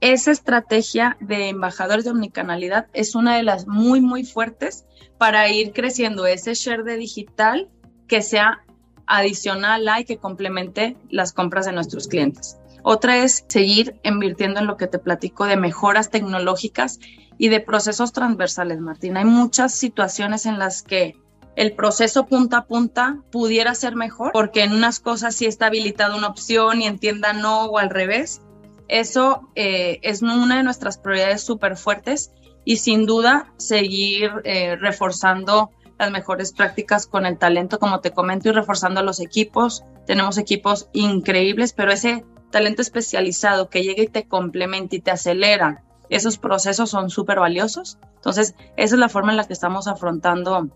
Esa 0.00 0.30
estrategia 0.30 1.16
de 1.20 1.48
embajadores 1.48 2.04
de 2.04 2.10
omnicanalidad 2.10 2.86
es 2.92 3.14
una 3.14 3.36
de 3.36 3.42
las 3.42 3.66
muy, 3.66 4.00
muy 4.00 4.24
fuertes 4.24 4.84
para 5.18 5.48
ir 5.48 5.72
creciendo 5.72 6.26
ese 6.26 6.54
share 6.54 6.84
de 6.84 6.96
digital 6.96 7.70
que 8.06 8.22
sea 8.22 8.62
adicional 9.06 9.88
a 9.88 10.00
y 10.00 10.04
que 10.04 10.18
complemente 10.18 10.96
las 11.08 11.32
compras 11.32 11.66
de 11.66 11.72
nuestros 11.72 12.08
clientes. 12.08 12.58
Otra 12.82 13.18
es 13.18 13.44
seguir 13.48 13.98
invirtiendo 14.04 14.60
en 14.60 14.66
lo 14.66 14.76
que 14.76 14.86
te 14.86 14.98
platico 14.98 15.46
de 15.46 15.56
mejoras 15.56 16.10
tecnológicas 16.10 17.00
y 17.38 17.48
de 17.48 17.60
procesos 17.60 18.12
transversales, 18.12 18.80
Martín. 18.80 19.16
Hay 19.16 19.24
muchas 19.24 19.74
situaciones 19.74 20.46
en 20.46 20.58
las 20.58 20.82
que 20.82 21.16
el 21.56 21.72
proceso 21.72 22.26
punta 22.26 22.58
a 22.58 22.66
punta 22.66 23.18
pudiera 23.32 23.74
ser 23.74 23.96
mejor, 23.96 24.30
porque 24.32 24.62
en 24.62 24.72
unas 24.72 25.00
cosas 25.00 25.34
sí 25.34 25.46
está 25.46 25.66
habilitada 25.66 26.14
una 26.14 26.28
opción 26.28 26.82
y 26.82 26.86
en 26.86 26.98
tienda 26.98 27.32
no 27.32 27.64
o 27.64 27.78
al 27.78 27.90
revés. 27.90 28.42
Eso 28.88 29.48
eh, 29.54 29.98
es 30.02 30.22
una 30.22 30.58
de 30.58 30.62
nuestras 30.62 30.98
prioridades 30.98 31.42
súper 31.42 31.76
fuertes 31.76 32.30
y 32.64 32.76
sin 32.76 33.06
duda 33.06 33.52
seguir 33.56 34.30
eh, 34.44 34.76
reforzando 34.76 35.70
las 35.98 36.10
mejores 36.10 36.52
prácticas 36.52 37.06
con 37.06 37.24
el 37.24 37.38
talento, 37.38 37.78
como 37.78 38.00
te 38.00 38.10
comento, 38.10 38.50
y 38.50 38.52
reforzando 38.52 39.02
los 39.02 39.18
equipos. 39.18 39.82
Tenemos 40.06 40.36
equipos 40.36 40.90
increíbles, 40.92 41.72
pero 41.72 41.90
ese 41.90 42.24
talento 42.50 42.82
especializado 42.82 43.70
que 43.70 43.82
llega 43.82 44.02
y 44.02 44.08
te 44.08 44.28
complementa 44.28 44.94
y 44.94 45.00
te 45.00 45.10
acelera, 45.10 45.82
esos 46.10 46.38
procesos 46.38 46.90
son 46.90 47.08
súper 47.10 47.40
valiosos. 47.40 47.98
Entonces, 48.16 48.54
esa 48.76 48.94
es 48.94 48.98
la 48.98 49.08
forma 49.08 49.30
en 49.30 49.38
la 49.38 49.44
que 49.44 49.52
estamos 49.52 49.88
afrontando 49.88 50.68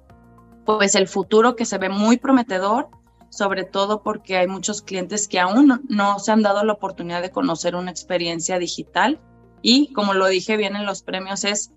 pues 0.65 0.95
el 0.95 1.09
futuro 1.09 1.57
que 1.57 1.65
se 1.65 1.79
ve 1.79 1.89
muy 1.89 2.17
prometedor, 2.17 2.89
sobre 3.31 3.65
todo 3.65 4.03
porque 4.03 4.37
hay 4.37 4.47
muchos 4.47 4.83
clientes 4.83 5.29
que 5.29 5.39
aún 5.39 5.81
no, 5.89 6.19
se 6.19 6.33
han 6.33 6.43
dado 6.43 6.65
la 6.65 6.73
oportunidad 6.73 7.23
de 7.23 7.31
conocer 7.31 7.77
una 7.77 7.91
experiencia 7.91 8.59
digital 8.59 9.21
y 9.63 9.93
como 9.93 10.15
lo 10.15 10.27
dije 10.27 10.57
bien 10.57 10.75
en 10.75 10.87
los 10.87 11.03
premios 11.03 11.45
es 11.45 11.71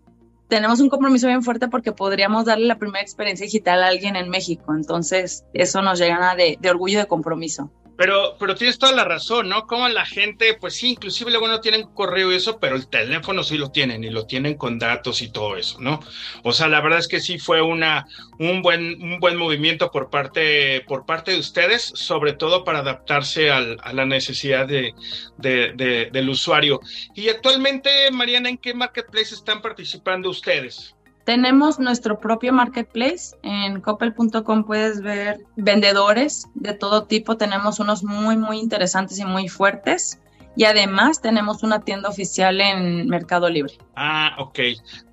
tenemos 0.47 0.79
un 0.79 0.89
compromiso 0.89 1.27
bien 1.27 1.43
fuerte 1.43 1.67
porque 1.67 1.91
podríamos 1.91 2.45
darle 2.45 2.67
la 2.67 2.77
primera 2.77 3.01
experiencia 3.01 3.45
digital 3.45 3.81
a 3.81 3.87
alguien 3.87 4.15
en 4.15 4.29
México. 4.29 4.75
Entonces, 4.75 5.45
eso 5.53 5.81
nos 5.81 5.99
llena 5.99 6.35
de, 6.35 6.57
de 6.59 6.69
orgullo 6.69 6.99
y 6.99 7.01
de 7.01 7.07
compromiso. 7.07 7.71
Pero, 7.97 8.35
pero 8.39 8.55
tienes 8.55 8.79
toda 8.79 8.91
la 8.91 9.03
razón, 9.03 9.49
¿no? 9.49 9.67
Como 9.67 9.87
la 9.87 10.05
gente, 10.05 10.55
pues 10.59 10.75
sí, 10.75 10.91
inclusive 10.91 11.31
luego 11.31 11.47
no 11.47 11.61
tienen 11.61 11.83
correo 11.93 12.31
y 12.31 12.35
eso, 12.35 12.59
pero 12.59 12.75
el 12.75 12.87
teléfono 12.87 13.43
sí 13.43 13.57
lo 13.57 13.71
tienen 13.71 14.03
y 14.03 14.09
lo 14.09 14.25
tienen 14.25 14.55
con 14.55 14.79
datos 14.79 15.21
y 15.21 15.31
todo 15.31 15.57
eso, 15.57 15.79
¿no? 15.79 15.99
O 16.43 16.53
sea, 16.53 16.67
la 16.67 16.81
verdad 16.81 16.99
es 16.99 17.07
que 17.07 17.19
sí 17.19 17.37
fue 17.37 17.61
una, 17.61 18.05
un, 18.39 18.61
buen, 18.61 19.01
un 19.01 19.19
buen 19.19 19.37
movimiento 19.37 19.91
por 19.91 20.09
parte, 20.09 20.81
por 20.87 21.05
parte 21.05 21.31
de 21.31 21.39
ustedes, 21.39 21.83
sobre 21.83 22.33
todo 22.33 22.63
para 22.63 22.79
adaptarse 22.79 23.51
a 23.51 23.59
la 23.59 24.05
necesidad 24.05 24.67
de, 24.67 24.93
de, 25.37 26.09
del 26.11 26.29
usuario. 26.29 26.79
Y 27.15 27.29
actualmente, 27.29 28.09
Mariana, 28.11 28.49
¿en 28.49 28.57
qué 28.57 28.73
marketplace 28.73 29.35
están 29.35 29.61
participando 29.61 30.29
ustedes? 30.29 30.92
Tenemos 31.23 31.79
nuestro 31.79 32.19
propio 32.19 32.51
marketplace. 32.51 33.35
En 33.43 33.79
coppel.com 33.81 34.65
puedes 34.65 35.01
ver 35.01 35.39
vendedores 35.55 36.47
de 36.53 36.73
todo 36.73 37.05
tipo. 37.05 37.37
Tenemos 37.37 37.79
unos 37.79 38.03
muy, 38.03 38.35
muy 38.35 38.59
interesantes 38.59 39.19
y 39.19 39.25
muy 39.25 39.47
fuertes. 39.47 40.19
Y 40.55 40.65
además 40.65 41.21
tenemos 41.21 41.63
una 41.63 41.81
tienda 41.81 42.09
oficial 42.09 42.61
en 42.61 43.07
Mercado 43.07 43.49
Libre. 43.49 43.73
Ah, 43.95 44.35
ok. 44.37 44.59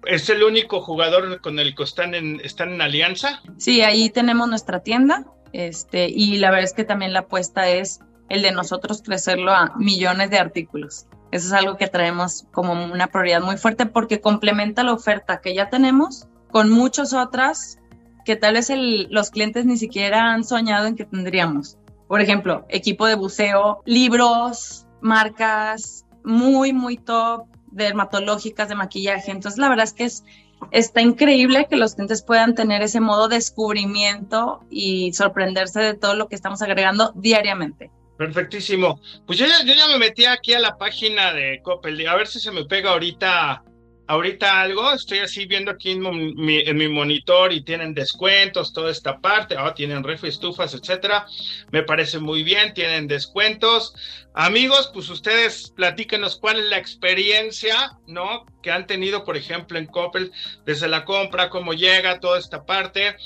¿Es 0.07 0.29
el 0.29 0.43
único 0.43 0.83
jugador 0.83 1.41
con 1.41 1.59
el 1.59 1.75
que 1.75 1.85
están 1.85 2.15
en, 2.15 2.41
están 2.41 2.75
en 2.75 2.83
alianza? 2.83 3.41
Sí, 3.57 3.81
ahí 3.81 4.11
tenemos 4.11 4.49
nuestra 4.49 4.81
tienda. 4.81 5.25
Este, 5.53 6.09
y 6.09 6.37
la 6.39 6.51
verdad 6.51 6.65
es 6.65 6.75
que 6.75 6.85
también 6.85 7.13
la 7.13 7.21
apuesta 7.21 7.69
es 7.69 8.01
el 8.29 8.43
de 8.43 8.53
nosotros 8.53 9.03
crecerlo 9.03 9.53
a 9.53 9.75
millones 9.77 10.31
de 10.31 10.39
artículos. 10.39 11.07
Eso 11.31 11.47
es 11.47 11.53
algo 11.53 11.77
que 11.77 11.87
traemos 11.87 12.47
como 12.53 12.73
una 12.73 13.07
prioridad 13.07 13.41
muy 13.41 13.57
fuerte 13.57 13.87
porque 13.87 14.21
complementa 14.21 14.83
la 14.83 14.93
oferta 14.93 15.41
que 15.41 15.55
ya 15.55 15.71
tenemos 15.71 16.27
con 16.51 16.71
muchas 16.71 17.13
otras 17.13 17.79
que 18.25 18.37
tal 18.37 18.55
vez 18.55 18.71
los 19.11 19.31
clientes 19.31 19.65
ni 19.65 19.77
siquiera 19.77 20.33
han 20.33 20.45
soñado 20.45 20.87
en 20.87 20.97
que 20.97 21.05
tendríamos. 21.05 21.79
Por 22.09 22.21
ejemplo, 22.21 22.67
equipo 22.69 23.07
de 23.07 23.15
buceo, 23.15 23.83
libros, 23.85 24.87
marcas 25.01 26.05
muy, 26.25 26.73
muy 26.73 26.97
top, 26.97 27.47
dermatológicas, 27.71 28.69
de 28.69 28.75
maquillaje. 28.75 29.31
Entonces, 29.31 29.59
la 29.59 29.69
verdad 29.69 29.85
es 29.85 29.93
que 29.93 30.05
es, 30.05 30.25
está 30.71 31.01
increíble 31.01 31.67
que 31.71 31.77
los 31.77 31.95
clientes 31.95 32.23
puedan 32.23 32.55
tener 32.55 32.83
ese 32.83 33.01
modo 33.01 33.29
de 33.29 33.37
descubrimiento 33.37 34.65
y 34.71 35.13
sorprenderse 35.13 35.81
de 35.81 35.95
todo 35.95 36.15
lo 36.15 36.29
que 36.29 36.35
estamos 36.35 36.61
agregando 36.63 37.13
diariamente. 37.15 37.91
Perfectísimo. 38.21 39.01
Pues 39.27 39.39
yo 39.39 39.47
ya, 39.47 39.65
yo 39.65 39.73
ya 39.73 39.89
me 39.89 39.97
metí 39.97 40.27
aquí 40.27 40.53
a 40.53 40.59
la 40.59 40.77
página 40.77 41.33
de 41.33 41.63
Coppel, 41.63 42.07
a 42.07 42.17
ver 42.17 42.27
si 42.27 42.39
se 42.39 42.51
me 42.51 42.67
pega 42.67 42.91
ahorita, 42.91 43.65
ahorita 44.09 44.61
algo. 44.61 44.93
Estoy 44.93 45.21
así 45.21 45.47
viendo 45.47 45.71
aquí 45.71 45.93
en 45.93 46.03
mi, 46.37 46.89
monitor 46.89 47.51
y 47.51 47.65
tienen 47.65 47.95
descuentos, 47.95 48.75
toda 48.75 48.91
esta 48.91 49.21
parte. 49.23 49.55
Ah, 49.57 49.73
tienen 49.73 50.05
refri, 50.05 50.29
estufas, 50.29 50.75
etcétera. 50.75 51.25
Me 51.73 51.83
parece 51.83 52.19
muy 52.19 52.43
bien, 52.43 52.75
tienen 52.75 53.09
descuentos. 53.09 53.95
Amigos, 54.35 54.91
pues 54.93 55.09
ustedes 55.09 55.73
platíquenos 55.75 56.39
cuál 56.39 56.59
es 56.59 56.67
la 56.67 56.77
experiencia, 56.77 57.97
¿no? 58.07 58.45
Que 58.63 58.71
han 58.71 58.87
tenido, 58.87 59.25
por 59.25 59.39
ejemplo, 59.39 59.79
en 59.79 59.87
Coppel, 59.87 60.31
desde 60.67 60.89
la 60.89 61.07
compra, 61.07 61.49
cómo 61.49 61.73
llega 61.73 62.21
toda 62.21 62.39
esta 62.39 62.67
parte. 62.67 63.17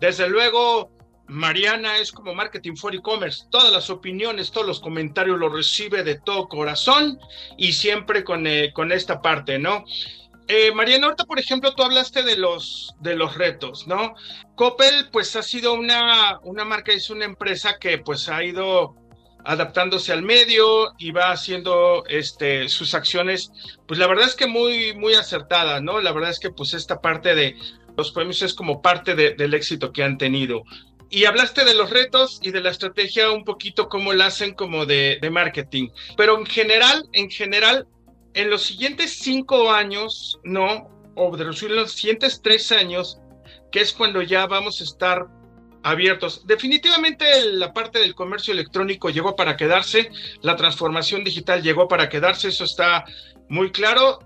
Desde 0.00 0.28
luego, 0.28 0.90
Mariana 1.30 1.98
es 1.98 2.10
como 2.10 2.34
Marketing 2.34 2.74
for 2.74 2.94
E-Commerce. 2.94 3.44
Todas 3.50 3.72
las 3.72 3.88
opiniones, 3.88 4.50
todos 4.50 4.66
los 4.66 4.80
comentarios 4.80 5.38
los 5.38 5.52
recibe 5.52 6.02
de 6.02 6.18
todo 6.18 6.48
corazón 6.48 7.20
y 7.56 7.72
siempre 7.72 8.24
con, 8.24 8.46
eh, 8.46 8.72
con 8.72 8.90
esta 8.90 9.22
parte, 9.22 9.58
¿no? 9.58 9.84
Eh, 10.48 10.72
Mariana, 10.72 11.06
ahorita, 11.06 11.26
por 11.26 11.38
ejemplo, 11.38 11.72
tú 11.76 11.84
hablaste 11.84 12.24
de 12.24 12.36
los, 12.36 12.96
de 12.98 13.14
los 13.14 13.36
retos, 13.36 13.86
¿no? 13.86 14.14
Coppel, 14.56 15.08
pues, 15.12 15.36
ha 15.36 15.42
sido 15.44 15.74
una, 15.74 16.40
una 16.42 16.64
marca, 16.64 16.90
es 16.90 17.08
una 17.10 17.24
empresa 17.24 17.78
que, 17.78 17.98
pues, 17.98 18.28
ha 18.28 18.42
ido 18.42 18.96
adaptándose 19.44 20.12
al 20.12 20.22
medio 20.22 20.92
y 20.98 21.12
va 21.12 21.30
haciendo 21.30 22.04
este, 22.08 22.68
sus 22.68 22.94
acciones, 22.94 23.52
pues, 23.86 24.00
la 24.00 24.08
verdad 24.08 24.26
es 24.26 24.34
que 24.34 24.48
muy, 24.48 24.96
muy 24.96 25.14
acertada, 25.14 25.80
¿no? 25.80 26.00
La 26.00 26.10
verdad 26.10 26.30
es 26.30 26.40
que, 26.40 26.50
pues, 26.50 26.74
esta 26.74 27.00
parte 27.00 27.36
de 27.36 27.56
los 27.96 28.10
premios 28.10 28.42
es 28.42 28.52
como 28.52 28.82
parte 28.82 29.14
del 29.14 29.54
éxito 29.54 29.92
que 29.92 30.02
han 30.02 30.18
tenido 30.18 30.64
y 31.10 31.24
hablaste 31.24 31.64
de 31.64 31.74
los 31.74 31.90
retos 31.90 32.38
y 32.42 32.52
de 32.52 32.60
la 32.60 32.70
estrategia 32.70 33.32
un 33.32 33.44
poquito 33.44 33.88
cómo 33.88 34.12
la 34.12 34.26
hacen 34.26 34.54
como 34.54 34.86
de, 34.86 35.18
marketing. 35.30 35.88
Pero 36.16 36.38
en 36.38 36.46
general, 36.46 37.08
en 37.12 37.28
general, 37.28 37.86
en 38.34 38.48
los 38.48 38.62
siguientes 38.62 39.18
cinco 39.18 39.72
años, 39.72 40.38
¿no? 40.44 40.88
O 41.16 41.36
de 41.36 41.44
los 41.44 41.58
siguientes 41.58 42.40
tres 42.42 42.70
años, 42.70 43.18
que 43.72 43.80
es 43.80 43.92
cuando 43.92 44.22
ya 44.22 44.46
vamos 44.46 44.80
a 44.80 44.84
estar 44.84 45.26
abiertos. 45.82 46.46
Definitivamente 46.46 47.24
la 47.52 47.72
parte 47.72 47.98
del 47.98 48.14
comercio 48.14 48.52
electrónico 48.52 49.10
llegó 49.10 49.34
para 49.34 49.56
quedarse, 49.56 50.10
la 50.42 50.54
transformación 50.54 51.24
digital 51.24 51.62
llegó 51.62 51.88
para 51.88 52.08
quedarse, 52.08 52.48
eso 52.48 52.64
está 52.64 53.04
muy 53.48 53.72
claro 53.72 54.20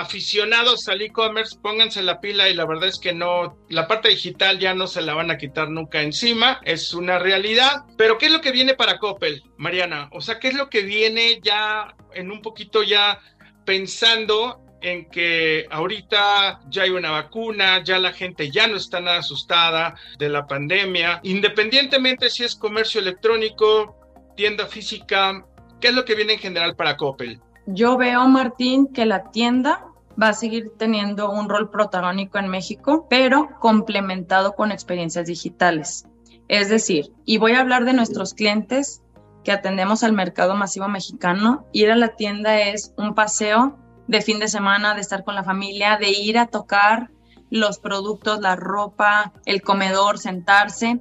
aficionados 0.00 0.88
al 0.88 1.02
e-commerce, 1.02 1.58
pónganse 1.62 2.02
la 2.02 2.20
pila 2.20 2.48
y 2.48 2.54
la 2.54 2.66
verdad 2.66 2.88
es 2.88 2.98
que 2.98 3.12
no, 3.12 3.58
la 3.68 3.86
parte 3.86 4.08
digital 4.08 4.58
ya 4.58 4.74
no 4.74 4.86
se 4.86 5.02
la 5.02 5.14
van 5.14 5.30
a 5.30 5.38
quitar 5.38 5.68
nunca 5.70 6.02
encima, 6.02 6.60
es 6.64 6.94
una 6.94 7.18
realidad. 7.18 7.84
Pero 7.96 8.18
¿qué 8.18 8.26
es 8.26 8.32
lo 8.32 8.40
que 8.40 8.52
viene 8.52 8.74
para 8.74 8.98
Coppel, 8.98 9.42
Mariana? 9.56 10.08
O 10.12 10.20
sea, 10.20 10.38
¿qué 10.38 10.48
es 10.48 10.54
lo 10.54 10.68
que 10.68 10.82
viene 10.82 11.40
ya 11.42 11.94
en 12.14 12.30
un 12.30 12.42
poquito 12.42 12.82
ya 12.82 13.20
pensando 13.64 14.60
en 14.82 15.10
que 15.10 15.66
ahorita 15.70 16.60
ya 16.68 16.82
hay 16.82 16.90
una 16.90 17.10
vacuna, 17.10 17.82
ya 17.84 17.98
la 17.98 18.12
gente 18.12 18.50
ya 18.50 18.66
no 18.66 18.76
está 18.76 19.00
nada 19.00 19.18
asustada 19.18 19.94
de 20.18 20.28
la 20.28 20.46
pandemia, 20.46 21.20
independientemente 21.22 22.30
si 22.30 22.44
es 22.44 22.56
comercio 22.56 23.00
electrónico, 23.00 23.96
tienda 24.36 24.66
física, 24.66 25.44
¿qué 25.80 25.88
es 25.88 25.94
lo 25.94 26.04
que 26.04 26.14
viene 26.14 26.34
en 26.34 26.38
general 26.38 26.76
para 26.76 26.96
Coppel? 26.96 27.40
Yo 27.66 27.96
veo, 27.96 28.26
Martín, 28.26 28.92
que 28.92 29.04
la 29.04 29.30
tienda 29.30 29.89
va 30.20 30.28
a 30.28 30.34
seguir 30.34 30.72
teniendo 30.76 31.30
un 31.30 31.48
rol 31.48 31.70
protagónico 31.70 32.38
en 32.38 32.48
México, 32.48 33.06
pero 33.08 33.48
complementado 33.58 34.54
con 34.54 34.72
experiencias 34.72 35.26
digitales. 35.26 36.06
Es 36.48 36.68
decir, 36.68 37.12
y 37.24 37.38
voy 37.38 37.52
a 37.52 37.60
hablar 37.60 37.84
de 37.84 37.92
nuestros 37.92 38.34
clientes 38.34 39.02
que 39.44 39.52
atendemos 39.52 40.02
al 40.02 40.12
mercado 40.12 40.54
masivo 40.54 40.88
mexicano, 40.88 41.66
ir 41.72 41.90
a 41.90 41.96
la 41.96 42.16
tienda 42.16 42.60
es 42.60 42.92
un 42.98 43.14
paseo 43.14 43.78
de 44.06 44.20
fin 44.20 44.38
de 44.38 44.48
semana, 44.48 44.94
de 44.94 45.00
estar 45.00 45.24
con 45.24 45.34
la 45.34 45.44
familia, 45.44 45.96
de 45.96 46.10
ir 46.10 46.38
a 46.38 46.46
tocar 46.46 47.10
los 47.50 47.78
productos, 47.78 48.40
la 48.40 48.56
ropa, 48.56 49.32
el 49.44 49.62
comedor, 49.62 50.18
sentarse. 50.18 51.00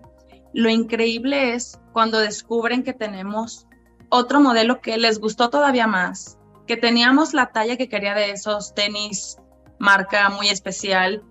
Lo 0.53 0.69
increíble 0.69 1.53
es 1.53 1.79
cuando 1.93 2.19
descubren 2.19 2.84
que 2.84 2.93
tenemos 2.93 3.67
otro 4.10 4.39
modelo 4.39 4.82
que 4.82 4.97
les 4.97 5.19
gustó 5.19 5.49
todavía 5.49 5.88
más, 5.88 6.38
que 6.69 6.77
teníamos 6.77 7.34
la 7.34 7.47
talla 7.47 7.77
que 7.77 7.89
quería 7.89 8.13
de 8.13 8.29
esos 8.29 8.75
tenis 8.75 9.38
marca 9.79 10.29
muy 10.29 10.49
especial, 10.49 11.23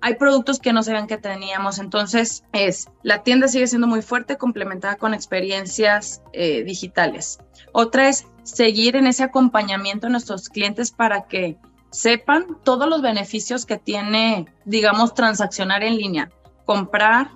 hay 0.00 0.14
productos 0.14 0.58
que 0.58 0.72
no 0.72 0.82
sabían 0.82 1.06
que 1.06 1.18
teníamos. 1.18 1.78
Entonces, 1.78 2.44
es 2.54 2.88
la 3.02 3.22
tienda 3.22 3.46
sigue 3.46 3.66
siendo 3.66 3.86
muy 3.86 4.00
fuerte, 4.00 4.38
complementada 4.38 4.96
con 4.96 5.12
experiencias 5.12 6.22
eh, 6.32 6.64
digitales. 6.64 7.40
Otra 7.72 8.08
es 8.08 8.26
seguir 8.42 8.96
en 8.96 9.06
ese 9.06 9.22
acompañamiento 9.22 10.06
a 10.06 10.10
nuestros 10.10 10.48
clientes 10.48 10.92
para 10.92 11.26
que 11.28 11.58
sepan 11.90 12.46
todos 12.64 12.88
los 12.88 13.02
beneficios 13.02 13.66
que 13.66 13.76
tiene, 13.76 14.46
digamos, 14.64 15.12
transaccionar 15.12 15.84
en 15.84 15.98
línea, 15.98 16.30
comprar, 16.64 17.32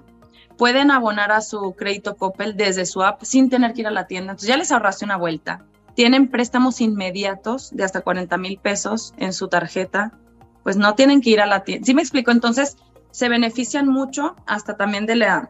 pueden 0.57 0.90
abonar 0.90 1.30
a 1.30 1.42
su 1.42 1.74
crédito 1.76 2.16
Coppel 2.16 2.57
desde 2.57 2.87
su 2.87 3.02
app 3.02 3.22
sin 3.22 3.50
tener 3.50 3.74
que 3.74 3.83
ir 3.83 3.87
a 3.87 3.90
la 3.90 4.07
tienda. 4.07 4.30
Entonces 4.30 4.48
ya 4.48 4.57
les 4.57 4.72
ahorraste 4.72 5.04
una 5.04 5.18
vuelta. 5.18 5.66
Tienen 5.94 6.28
préstamos 6.28 6.80
inmediatos 6.80 7.70
de 7.70 7.85
hasta 7.85 8.00
40 8.00 8.37
mil 8.38 8.59
pesos 8.59 9.14
en 9.16 9.33
su 9.33 9.48
tarjeta 9.48 10.12
pues 10.64 10.76
no 10.76 10.94
tienen 10.94 11.20
que 11.20 11.30
ir 11.30 11.40
a 11.40 11.46
la 11.46 11.62
tienda. 11.62 11.85
¿Sí 11.87 11.94
me 11.94 12.02
explico? 12.02 12.33
Entonces, 12.33 12.76
se 13.12 13.28
benefician 13.28 13.87
mucho 13.87 14.35
hasta 14.46 14.76
también 14.76 15.07
de 15.07 15.14
la 15.14 15.48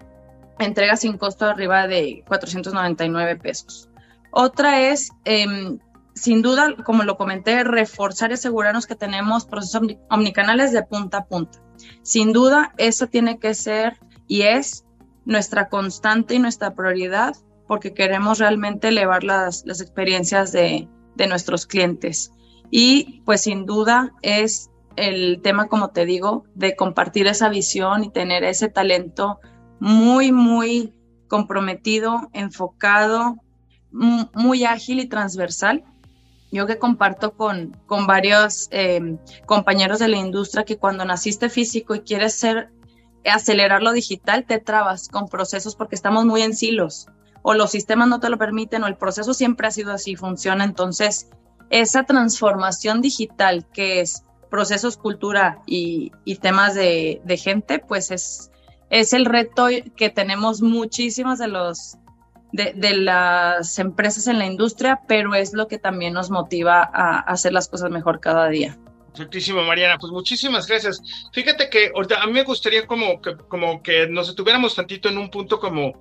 entrega 0.58 0.96
sin 0.96 1.16
costo 1.16 1.46
arriba 1.46 1.86
de 1.86 2.24
499 2.28 3.36
pesos. 3.36 3.88
Otra 4.32 4.80
es, 4.80 5.12
em, 5.24 5.78
sin 6.14 6.42
duda, 6.42 6.74
como 6.84 7.04
lo 7.04 7.16
comenté, 7.16 7.64
reforzar 7.64 8.32
y 8.32 8.34
asegurarnos 8.34 8.86
que 8.86 8.96
tenemos 8.96 9.46
procesos 9.46 9.82
omnicanales 10.10 10.72
de 10.72 10.82
punta 10.82 11.18
a 11.18 11.24
punta. 11.24 11.60
Sin 12.02 12.32
duda, 12.32 12.74
eso 12.76 13.06
tiene 13.06 13.38
que 13.38 13.54
ser 13.54 13.98
y 14.26 14.42
es 14.42 14.84
nuestra 15.24 15.68
constante 15.68 16.34
y 16.34 16.38
nuestra 16.38 16.74
prioridad 16.74 17.36
porque 17.66 17.94
queremos 17.94 18.38
realmente 18.38 18.88
elevar 18.88 19.24
las, 19.24 19.64
las 19.66 19.80
experiencias 19.80 20.52
de, 20.52 20.88
de 21.14 21.26
nuestros 21.26 21.66
clientes. 21.66 22.32
Y 22.70 23.22
pues 23.24 23.42
sin 23.42 23.66
duda 23.66 24.12
es 24.22 24.70
el 24.96 25.40
tema, 25.42 25.68
como 25.68 25.88
te 25.88 26.06
digo, 26.06 26.44
de 26.54 26.76
compartir 26.76 27.26
esa 27.26 27.48
visión 27.48 28.04
y 28.04 28.10
tener 28.10 28.44
ese 28.44 28.68
talento 28.68 29.40
muy, 29.80 30.32
muy 30.32 30.92
comprometido, 31.28 32.30
enfocado, 32.32 33.36
muy 33.90 34.64
ágil 34.64 35.00
y 35.00 35.06
transversal. 35.06 35.84
Yo 36.52 36.66
que 36.66 36.78
comparto 36.78 37.32
con, 37.32 37.76
con 37.86 38.06
varios 38.06 38.68
em, 38.70 39.18
compañeros 39.46 39.98
de 39.98 40.08
la 40.08 40.18
industria 40.18 40.64
que 40.64 40.78
cuando 40.78 41.04
naciste 41.04 41.48
físico 41.48 41.94
y 41.94 42.00
quieres 42.00 42.34
ser, 42.34 42.70
acelerar 43.24 43.82
lo 43.82 43.92
digital, 43.92 44.44
te 44.44 44.58
trabas 44.58 45.08
con 45.08 45.28
procesos 45.28 45.74
porque 45.74 45.96
estamos 45.96 46.24
muy 46.24 46.42
en 46.42 46.54
silos 46.54 47.08
o 47.46 47.52
los 47.52 47.70
sistemas 47.70 48.08
no 48.08 48.20
te 48.20 48.30
lo 48.30 48.38
permiten 48.38 48.82
o 48.82 48.86
el 48.86 48.96
proceso 48.96 49.34
siempre 49.34 49.68
ha 49.68 49.70
sido 49.70 49.92
así, 49.92 50.16
funciona. 50.16 50.64
Entonces, 50.64 51.28
esa 51.68 52.04
transformación 52.04 53.02
digital 53.02 53.66
que 53.70 54.00
es 54.00 54.24
procesos, 54.50 54.96
cultura 54.96 55.60
y, 55.66 56.10
temas 56.40 56.74
de, 56.74 57.20
gente, 57.42 57.80
pues 57.80 58.10
es, 58.10 58.50
es 58.88 59.12
el 59.12 59.26
reto 59.26 59.66
que 59.94 60.08
tenemos 60.08 60.62
muchísimas 60.62 61.38
de 61.38 61.48
los 61.48 61.98
de, 62.52 62.96
las 62.96 63.78
empresas 63.78 64.26
en 64.26 64.38
la 64.38 64.46
industria, 64.46 65.02
pero 65.06 65.34
es 65.34 65.52
lo 65.52 65.68
que 65.68 65.78
también 65.78 66.14
nos 66.14 66.30
motiva 66.30 66.88
a, 66.94 67.18
hacer 67.18 67.52
las 67.52 67.68
cosas 67.68 67.90
mejor 67.90 68.20
cada 68.20 68.48
día. 68.48 68.78
Perfectísimo, 69.14 69.62
Mariana. 69.62 69.96
Pues 69.96 70.12
muchísimas 70.12 70.66
gracias. 70.66 71.00
Fíjate 71.32 71.70
que 71.70 71.92
a 72.18 72.26
mí 72.26 72.32
me 72.32 72.42
gustaría 72.42 72.84
como 72.84 73.22
que, 73.22 73.36
como 73.48 73.80
que 73.80 74.08
nos 74.08 74.26
detuviéramos 74.26 74.74
tantito 74.74 75.08
en 75.08 75.18
un 75.18 75.30
punto 75.30 75.60
como, 75.60 75.92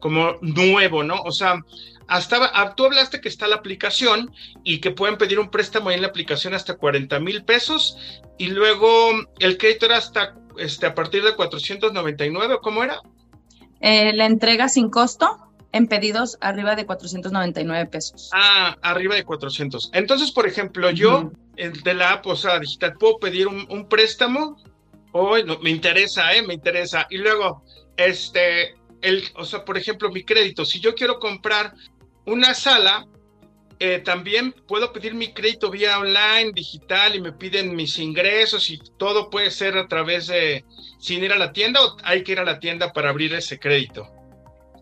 como 0.00 0.34
nuevo, 0.40 1.04
¿no? 1.04 1.22
O 1.22 1.30
sea, 1.30 1.62
hasta, 2.08 2.74
tú 2.74 2.86
hablaste 2.86 3.20
que 3.20 3.28
está 3.28 3.46
la 3.46 3.54
aplicación 3.54 4.34
y 4.64 4.80
que 4.80 4.90
pueden 4.90 5.16
pedir 5.16 5.38
un 5.38 5.48
préstamo 5.48 5.92
en 5.92 6.02
la 6.02 6.08
aplicación 6.08 6.54
hasta 6.54 6.76
40 6.76 7.20
mil 7.20 7.44
pesos 7.44 7.96
y 8.36 8.48
luego 8.48 9.12
el 9.38 9.58
crédito 9.58 9.86
era 9.86 9.98
hasta 9.98 10.34
este, 10.58 10.86
a 10.86 10.94
partir 10.94 11.22
de 11.22 11.36
499, 11.36 12.58
¿cómo 12.62 12.82
era? 12.82 13.00
Eh, 13.80 14.12
la 14.12 14.26
entrega 14.26 14.68
sin 14.68 14.90
costo 14.90 15.45
en 15.76 15.86
pedidos 15.86 16.38
arriba 16.40 16.74
de 16.74 16.86
499 16.86 17.86
pesos. 17.86 18.30
Ah, 18.32 18.76
arriba 18.80 19.14
de 19.14 19.24
400. 19.24 19.90
Entonces, 19.92 20.30
por 20.32 20.46
ejemplo, 20.46 20.90
yo 20.90 21.32
de 21.54 21.94
la 21.94 22.12
app, 22.12 22.26
o 22.26 22.34
sea, 22.34 22.58
digital, 22.58 22.94
puedo 22.94 23.18
pedir 23.18 23.46
un, 23.46 23.88
préstamo. 23.88 24.56
No, 25.12 25.58
me 25.62 25.70
interesa, 25.70 26.34
¿eh? 26.34 26.42
Me 26.42 26.54
interesa. 26.54 27.06
Y 27.10 27.18
luego, 27.18 27.62
este, 27.96 28.74
el, 29.02 29.24
o 29.34 29.44
sea, 29.44 29.64
por 29.64 29.76
ejemplo, 29.76 30.10
mi 30.10 30.24
crédito, 30.24 30.64
si 30.64 30.80
yo 30.80 30.94
quiero 30.94 31.18
comprar 31.18 31.74
una 32.24 32.54
sala, 32.54 33.06
eh, 33.78 33.98
también 33.98 34.52
puedo 34.66 34.92
pedir 34.94 35.14
mi 35.14 35.34
crédito 35.34 35.70
vía 35.70 35.98
online, 35.98 36.52
digital, 36.54 37.14
y 37.14 37.20
me 37.20 37.32
piden 37.32 37.76
mis 37.76 37.98
ingresos 37.98 38.70
y 38.70 38.78
todo 38.96 39.28
puede 39.28 39.50
ser 39.50 39.76
a 39.76 39.86
través 39.88 40.28
de, 40.28 40.64
sin 40.98 41.22
ir 41.22 41.32
a 41.32 41.38
la 41.38 41.52
tienda 41.52 41.84
o 41.84 41.96
hay 42.02 42.22
que 42.22 42.32
ir 42.32 42.40
a 42.40 42.44
la 42.44 42.58
tienda 42.58 42.94
para 42.94 43.10
abrir 43.10 43.34
ese 43.34 43.58
crédito. 43.58 44.15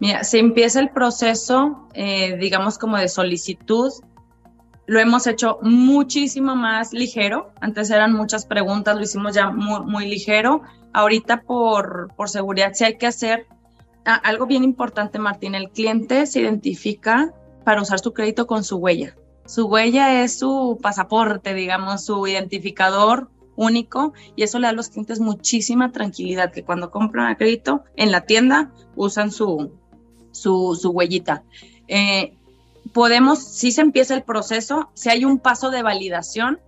Mira, 0.01 0.25
se 0.25 0.39
empieza 0.39 0.81
el 0.81 0.91
proceso, 0.91 1.89
eh, 1.95 2.37
digamos 2.37 2.79
como 2.79 2.97
de 2.97 3.09
solicitud. 3.09 3.93
Lo 4.87 5.01
hemos 5.01 5.27
hecho 5.27 5.59
muchísimo 5.63 6.57
más 6.57 6.93
ligero. 6.93 7.53
Antes 7.61 7.91
eran 7.91 8.13
muchas 8.13 8.45
preguntas, 8.45 8.97
lo 8.97 9.03
hicimos 9.03 9.35
ya 9.35 9.51
muy, 9.51 10.07
ligero. 10.07 10.63
Ahorita 10.93 11.43
por, 11.43 12.13
por 12.17 12.29
seguridad 12.29 12.73
sí 12.75 12.85
hay 12.85 12.99
que 12.99 13.07
hacer 13.07 13.47
algo 14.05 14.47
bien 14.47 14.65
importante, 14.65 15.19
Martín, 15.19 15.55
el 15.55 15.71
cliente 15.71 16.27
se 16.27 16.41
identifica 16.41 17.33
para 17.65 17.81
usar 17.81 18.01
su 18.01 18.13
crédito 18.13 18.47
con 18.47 18.65
su 18.65 18.77
huella. 18.77 19.17
Su 19.47 19.67
huella 19.67 20.23
es 20.23 20.39
su 20.39 20.79
pasaporte, 20.83 21.55
digamos, 21.55 22.05
su 22.05 22.27
identificador 22.27 23.31
único 23.57 24.13
y 24.37 24.43
eso 24.43 24.59
le 24.59 24.67
da 24.67 24.71
a 24.71 24.75
los 24.75 24.89
clientes 24.89 25.21
muchísima 25.21 25.93
tranquilidad 25.93 26.53
que 26.53 26.65
cuando 26.65 26.91
compran 26.91 27.29
a 27.29 27.37
crédito 27.37 27.85
en 27.97 28.11
la 28.11 28.23
tienda 28.23 28.73
usan 28.97 29.31
su, 29.31 29.73
su, 30.35 30.79
su 30.81 30.91
huellita. 30.91 31.43
Eh, 31.89 32.37
podemos, 32.93 33.43
si 33.43 33.73
se 33.73 33.81
empieza 33.81 34.15
el 34.15 34.23
proceso, 34.23 34.91
si 34.95 35.09
hay 35.11 35.25
un 35.25 35.39
paso 35.39 35.71
de 35.71 35.83
validación, 35.83 36.61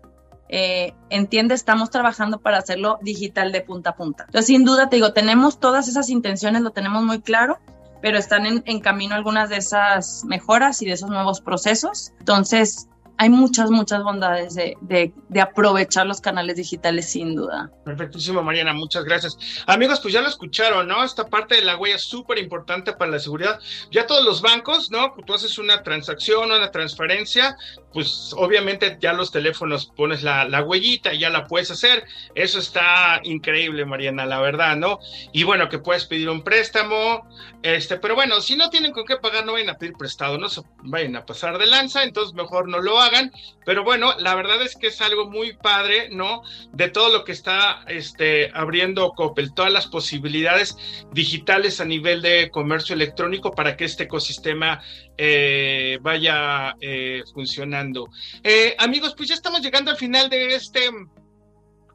eh, 0.49 0.95
entiende, 1.11 1.55
estamos 1.55 1.91
trabajando 1.91 2.41
para 2.41 2.59
hacerlo 2.59 2.99
digital 3.03 3.53
de 3.53 3.61
punta 3.61 3.91
a 3.91 3.97
punta. 3.97 4.25
Entonces, 4.27 4.47
sin 4.47 4.65
duda, 4.65 4.89
te 4.89 4.97
digo, 4.97 5.13
tenemos 5.13 5.59
todas 5.59 5.89
esas 5.89 6.09
intenciones, 6.09 6.63
lo 6.63 6.71
tenemos 6.71 7.03
muy 7.03 7.21
claro, 7.21 7.59
pero 8.01 8.19
están 8.19 8.47
en, 8.47 8.63
en 8.67 8.81
camino 8.81 9.15
algunas 9.15 9.49
de 9.49 9.57
esas 9.57 10.25
mejoras 10.25 10.81
y 10.83 10.87
de 10.87 10.93
esos 10.93 11.11
nuevos 11.11 11.41
procesos. 11.41 12.13
Entonces, 12.21 12.89
hay 13.19 13.31
muchas, 13.31 13.71
muchas 13.71 14.03
bondades 14.03 14.55
de, 14.55 14.77
de, 14.81 15.41
aprovechar 15.41 16.07
los 16.07 16.21
canales 16.21 16.57
digitales, 16.57 17.11
sin 17.11 17.35
duda. 17.35 17.71
Perfectísimo, 17.85 18.43
Mariana, 18.43 18.73
muchas 18.73 19.05
gracias. 19.05 19.39
Amigos, 19.67 20.01
pues 20.01 20.13
ya 20.13 20.21
lo 20.21 20.29
escucharon, 20.29 20.87
¿no? 20.87 21.03
Esta 21.03 21.27
parte 21.27 21.57
de 21.57 21.63
la 21.63 21.77
huella 21.77 21.97
es 21.97 22.03
súper 22.03 22.39
importante 22.39 22.93
para 22.93 23.11
la 23.11 23.19
seguridad. 23.19 23.59
Ya 23.91 24.07
todos 24.07 24.25
los 24.25 24.43
bancos, 24.43 24.91
¿no? 24.91 25.15
Tú 25.27 25.35
haces 25.35 25.59
una 25.59 25.83
transacción, 25.83 26.51
una 26.51 26.71
transferencia, 26.71 27.57
pues 27.93 28.35
obviamente 28.37 28.99
ya 29.01 29.13
los 29.13 29.31
teléfonos 29.31 29.87
pones 29.97 30.23
la, 30.23 30.45
la 30.45 30.63
huellita 30.63 31.15
y 31.15 31.21
ya 31.21 31.31
la 31.31 31.47
puedes 31.47 31.71
hacer. 31.71 32.05
Eso 32.35 32.59
está 32.59 33.21
increíble, 33.23 33.87
Mariana, 33.87 34.27
la 34.27 34.41
verdad, 34.41 34.77
¿no? 34.77 34.99
Y 35.33 35.45
bueno, 35.45 35.69
que 35.69 35.79
puedes 35.79 36.05
pedir 36.05 36.29
un 36.29 36.43
préstamo, 36.43 37.27
este, 37.63 37.97
pero 37.97 38.15
bueno, 38.15 38.41
si 38.41 38.57
no 38.57 38.69
tienen 38.69 38.93
con 38.93 39.07
qué 39.07 39.17
pagar, 39.17 39.47
no 39.47 39.53
vayan 39.53 39.71
a 39.71 39.79
pedir 39.79 39.95
prestado, 39.95 40.39
no 40.39 40.49
se 40.49 40.63
vayan 40.83 41.17
a 41.17 41.25
pasar 41.25 41.59
de 41.59 41.67
lanza, 41.67 42.05
entonces 42.05 42.35
mejor 42.35 42.69
no 42.69 42.79
lo 42.79 43.01
hagan 43.01 43.06
hagan, 43.07 43.33
pero 43.65 43.85
bueno, 43.85 44.17
la 44.19 44.35
verdad 44.35 44.63
es 44.63 44.77
que 44.77 44.89
es 44.89 45.01
algo 45.01 45.31
muy 45.31 45.55
padre, 45.55 46.09
¿no? 46.11 46.43
De 46.73 46.89
todo 46.89 47.11
lo 47.13 47.25
que 47.25 47.33
está 47.33 47.85
este, 47.89 48.51
abriendo 48.55 49.13
Coppel, 49.13 49.55
todas 49.55 49.73
las 49.73 49.87
posibilidades 49.87 50.77
digitales 51.13 51.81
a 51.81 51.85
nivel 51.85 52.23
de 52.23 52.51
comercio 52.51 52.95
electrónico 52.95 53.51
para 53.53 53.77
que 53.77 53.85
este 53.85 54.05
ecosistema 54.05 54.83
eh, 55.17 55.99
vaya 56.01 56.77
eh, 56.81 57.23
funcionando. 57.33 58.09
Eh, 58.43 58.75
amigos, 58.79 59.15
pues 59.17 59.29
ya 59.29 59.35
estamos 59.35 59.63
llegando 59.63 59.91
al 59.91 59.97
final 59.97 60.29
de 60.29 60.55
este 60.55 60.91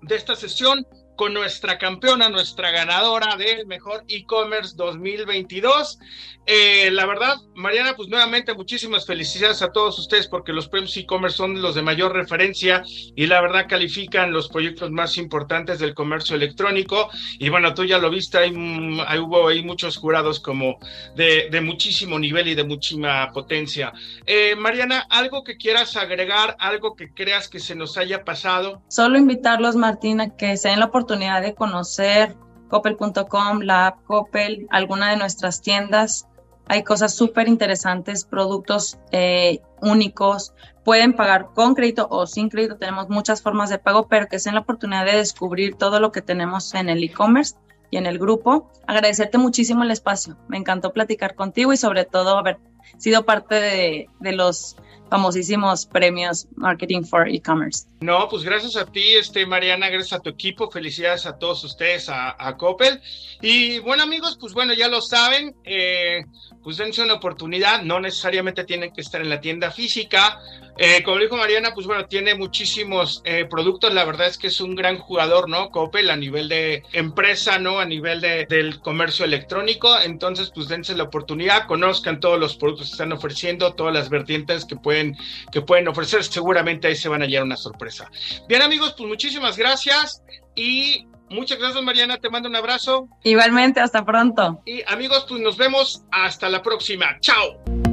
de 0.03 0.15
esta 0.15 0.35
sesión 0.35 0.85
con 1.15 1.33
nuestra 1.33 1.77
campeona, 1.77 2.29
nuestra 2.29 2.71
ganadora 2.71 3.35
del 3.35 3.67
mejor 3.67 4.03
e-commerce 4.07 4.75
2022. 4.75 5.99
Eh, 6.47 6.89
la 6.91 7.05
verdad, 7.05 7.35
Mariana, 7.53 7.93
pues 7.95 8.09
nuevamente 8.09 8.55
muchísimas 8.55 9.05
felicidades 9.05 9.61
a 9.61 9.71
todos 9.71 9.99
ustedes 9.99 10.27
porque 10.27 10.51
los 10.51 10.67
premios 10.67 10.97
e-commerce 10.97 11.37
son 11.37 11.61
los 11.61 11.75
de 11.75 11.83
mayor 11.83 12.13
referencia 12.13 12.81
y 13.15 13.27
la 13.27 13.39
verdad 13.41 13.67
califican 13.69 14.33
los 14.33 14.49
proyectos 14.49 14.89
más 14.89 15.17
importantes 15.17 15.77
del 15.77 15.93
comercio 15.93 16.35
electrónico. 16.35 17.09
Y 17.37 17.49
bueno, 17.49 17.75
tú 17.75 17.85
ya 17.85 17.99
lo 17.99 18.09
viste, 18.09 18.39
hay, 18.39 18.51
hubo 18.51 19.47
ahí 19.47 19.63
muchos 19.63 19.97
jurados 19.97 20.39
como 20.39 20.79
de, 21.15 21.49
de, 21.51 21.61
muchísimo 21.61 22.17
nivel 22.17 22.47
y 22.47 22.55
de 22.55 22.63
muchísima 22.63 23.31
potencia. 23.31 23.93
Eh, 24.25 24.55
Mariana, 24.55 25.05
¿algo 25.09 25.43
que 25.43 25.57
quieras 25.57 25.95
agregar, 25.95 26.55
algo 26.59 26.95
que 26.95 27.13
creas 27.13 27.47
que 27.47 27.59
se 27.59 27.75
nos 27.75 27.97
haya 27.97 28.23
pasado? 28.25 28.81
Solo 28.87 29.19
invitarlos, 29.19 29.75
Martina, 29.75 30.35
que 30.35 30.57
se 30.57 30.69
den 30.69 30.79
la 30.79 30.85
oportunidad 30.85 31.00
de 31.05 31.55
conocer 31.55 32.35
coppel.com, 32.69 33.61
la 33.61 33.87
app 33.87 34.03
Coppel, 34.05 34.67
alguna 34.69 35.09
de 35.09 35.17
nuestras 35.17 35.61
tiendas 35.61 36.27
hay 36.71 36.83
cosas 36.83 37.13
súper 37.13 37.49
interesantes, 37.49 38.23
productos 38.23 38.97
eh, 39.11 39.59
únicos. 39.81 40.53
Pueden 40.85 41.13
pagar 41.13 41.49
con 41.53 41.75
crédito 41.75 42.07
o 42.09 42.25
sin 42.27 42.47
crédito. 42.47 42.77
Tenemos 42.77 43.09
muchas 43.09 43.41
formas 43.41 43.69
de 43.69 43.77
pago, 43.77 44.07
pero 44.07 44.27
que 44.27 44.39
sean 44.39 44.55
la 44.55 44.61
oportunidad 44.61 45.05
de 45.05 45.17
descubrir 45.17 45.75
todo 45.75 45.99
lo 45.99 46.13
que 46.13 46.21
tenemos 46.21 46.73
en 46.73 46.87
el 46.87 47.03
e-commerce 47.03 47.55
y 47.89 47.97
en 47.97 48.05
el 48.05 48.19
grupo. 48.19 48.71
Agradecerte 48.87 49.37
muchísimo 49.37 49.83
el 49.83 49.91
espacio. 49.91 50.37
Me 50.47 50.57
encantó 50.57 50.93
platicar 50.93 51.35
contigo 51.35 51.73
y 51.73 51.77
sobre 51.77 52.05
todo 52.05 52.37
haber 52.37 52.57
sido 52.97 53.25
parte 53.25 53.55
de, 53.55 54.09
de 54.19 54.31
los 54.33 54.75
famosísimos 55.11 55.85
premios 55.85 56.47
Marketing 56.55 57.03
for 57.03 57.27
E-Commerce. 57.27 57.85
No, 57.99 58.29
pues 58.29 58.43
gracias 58.43 58.77
a 58.77 58.85
ti, 58.85 59.15
este, 59.15 59.45
Mariana, 59.45 59.89
gracias 59.89 60.17
a 60.17 60.23
tu 60.23 60.29
equipo, 60.29 60.71
felicidades 60.71 61.25
a 61.25 61.37
todos 61.37 61.65
ustedes, 61.65 62.07
a, 62.07 62.33
a 62.39 62.55
Coppel. 62.55 63.01
Y 63.41 63.79
bueno, 63.79 64.03
amigos, 64.03 64.37
pues 64.39 64.53
bueno, 64.53 64.73
ya 64.73 64.87
lo 64.87 65.01
saben, 65.01 65.53
eh, 65.65 66.23
pues 66.63 66.77
dense 66.77 67.03
una 67.03 67.15
oportunidad, 67.15 67.83
no 67.83 67.99
necesariamente 67.99 68.63
tienen 68.63 68.93
que 68.93 69.01
estar 69.01 69.21
en 69.21 69.29
la 69.29 69.41
tienda 69.41 69.69
física. 69.69 70.39
Eh, 70.77 71.03
como 71.03 71.17
dijo 71.17 71.37
Mariana, 71.37 71.73
pues 71.73 71.85
bueno, 71.85 72.05
tiene 72.05 72.35
muchísimos 72.35 73.21
eh, 73.25 73.45
productos, 73.45 73.93
la 73.93 74.05
verdad 74.05 74.27
es 74.27 74.37
que 74.37 74.47
es 74.47 74.61
un 74.61 74.75
gran 74.75 74.97
jugador, 74.97 75.49
¿no? 75.49 75.69
Coppel 75.69 76.09
a 76.09 76.15
nivel 76.15 76.49
de 76.49 76.83
empresa, 76.93 77.59
¿no? 77.59 77.79
A 77.79 77.85
nivel 77.85 78.21
de, 78.21 78.45
del 78.47 78.79
comercio 78.79 79.25
electrónico, 79.25 79.99
entonces 79.99 80.51
pues 80.53 80.67
dense 80.67 80.95
la 80.95 81.03
oportunidad, 81.03 81.67
conozcan 81.67 82.19
todos 82.19 82.39
los 82.39 82.55
productos 82.55 82.87
que 82.87 82.93
están 82.93 83.11
ofreciendo, 83.11 83.73
todas 83.73 83.93
las 83.93 84.09
vertientes 84.09 84.65
que 84.65 84.75
pueden 84.75 85.17
que 85.51 85.61
pueden 85.61 85.87
ofrecer. 85.87 86.23
Seguramente 86.23 86.87
ahí 86.87 86.95
se 86.95 87.09
van 87.09 87.21
a 87.21 87.25
hallar 87.25 87.43
una 87.43 87.57
sorpresa. 87.57 88.09
Bien 88.47 88.61
amigos, 88.61 88.95
pues 88.97 89.07
muchísimas 89.07 89.57
gracias 89.57 90.23
y 90.55 91.07
muchas 91.29 91.59
gracias 91.59 91.83
Mariana, 91.83 92.17
te 92.17 92.29
mando 92.29 92.49
un 92.49 92.55
abrazo. 92.55 93.07
Igualmente, 93.23 93.79
hasta 93.79 94.05
pronto. 94.05 94.61
Y 94.65 94.81
amigos, 94.87 95.25
pues 95.27 95.41
nos 95.41 95.57
vemos 95.57 96.03
hasta 96.11 96.49
la 96.49 96.61
próxima. 96.61 97.17
Chao. 97.19 97.90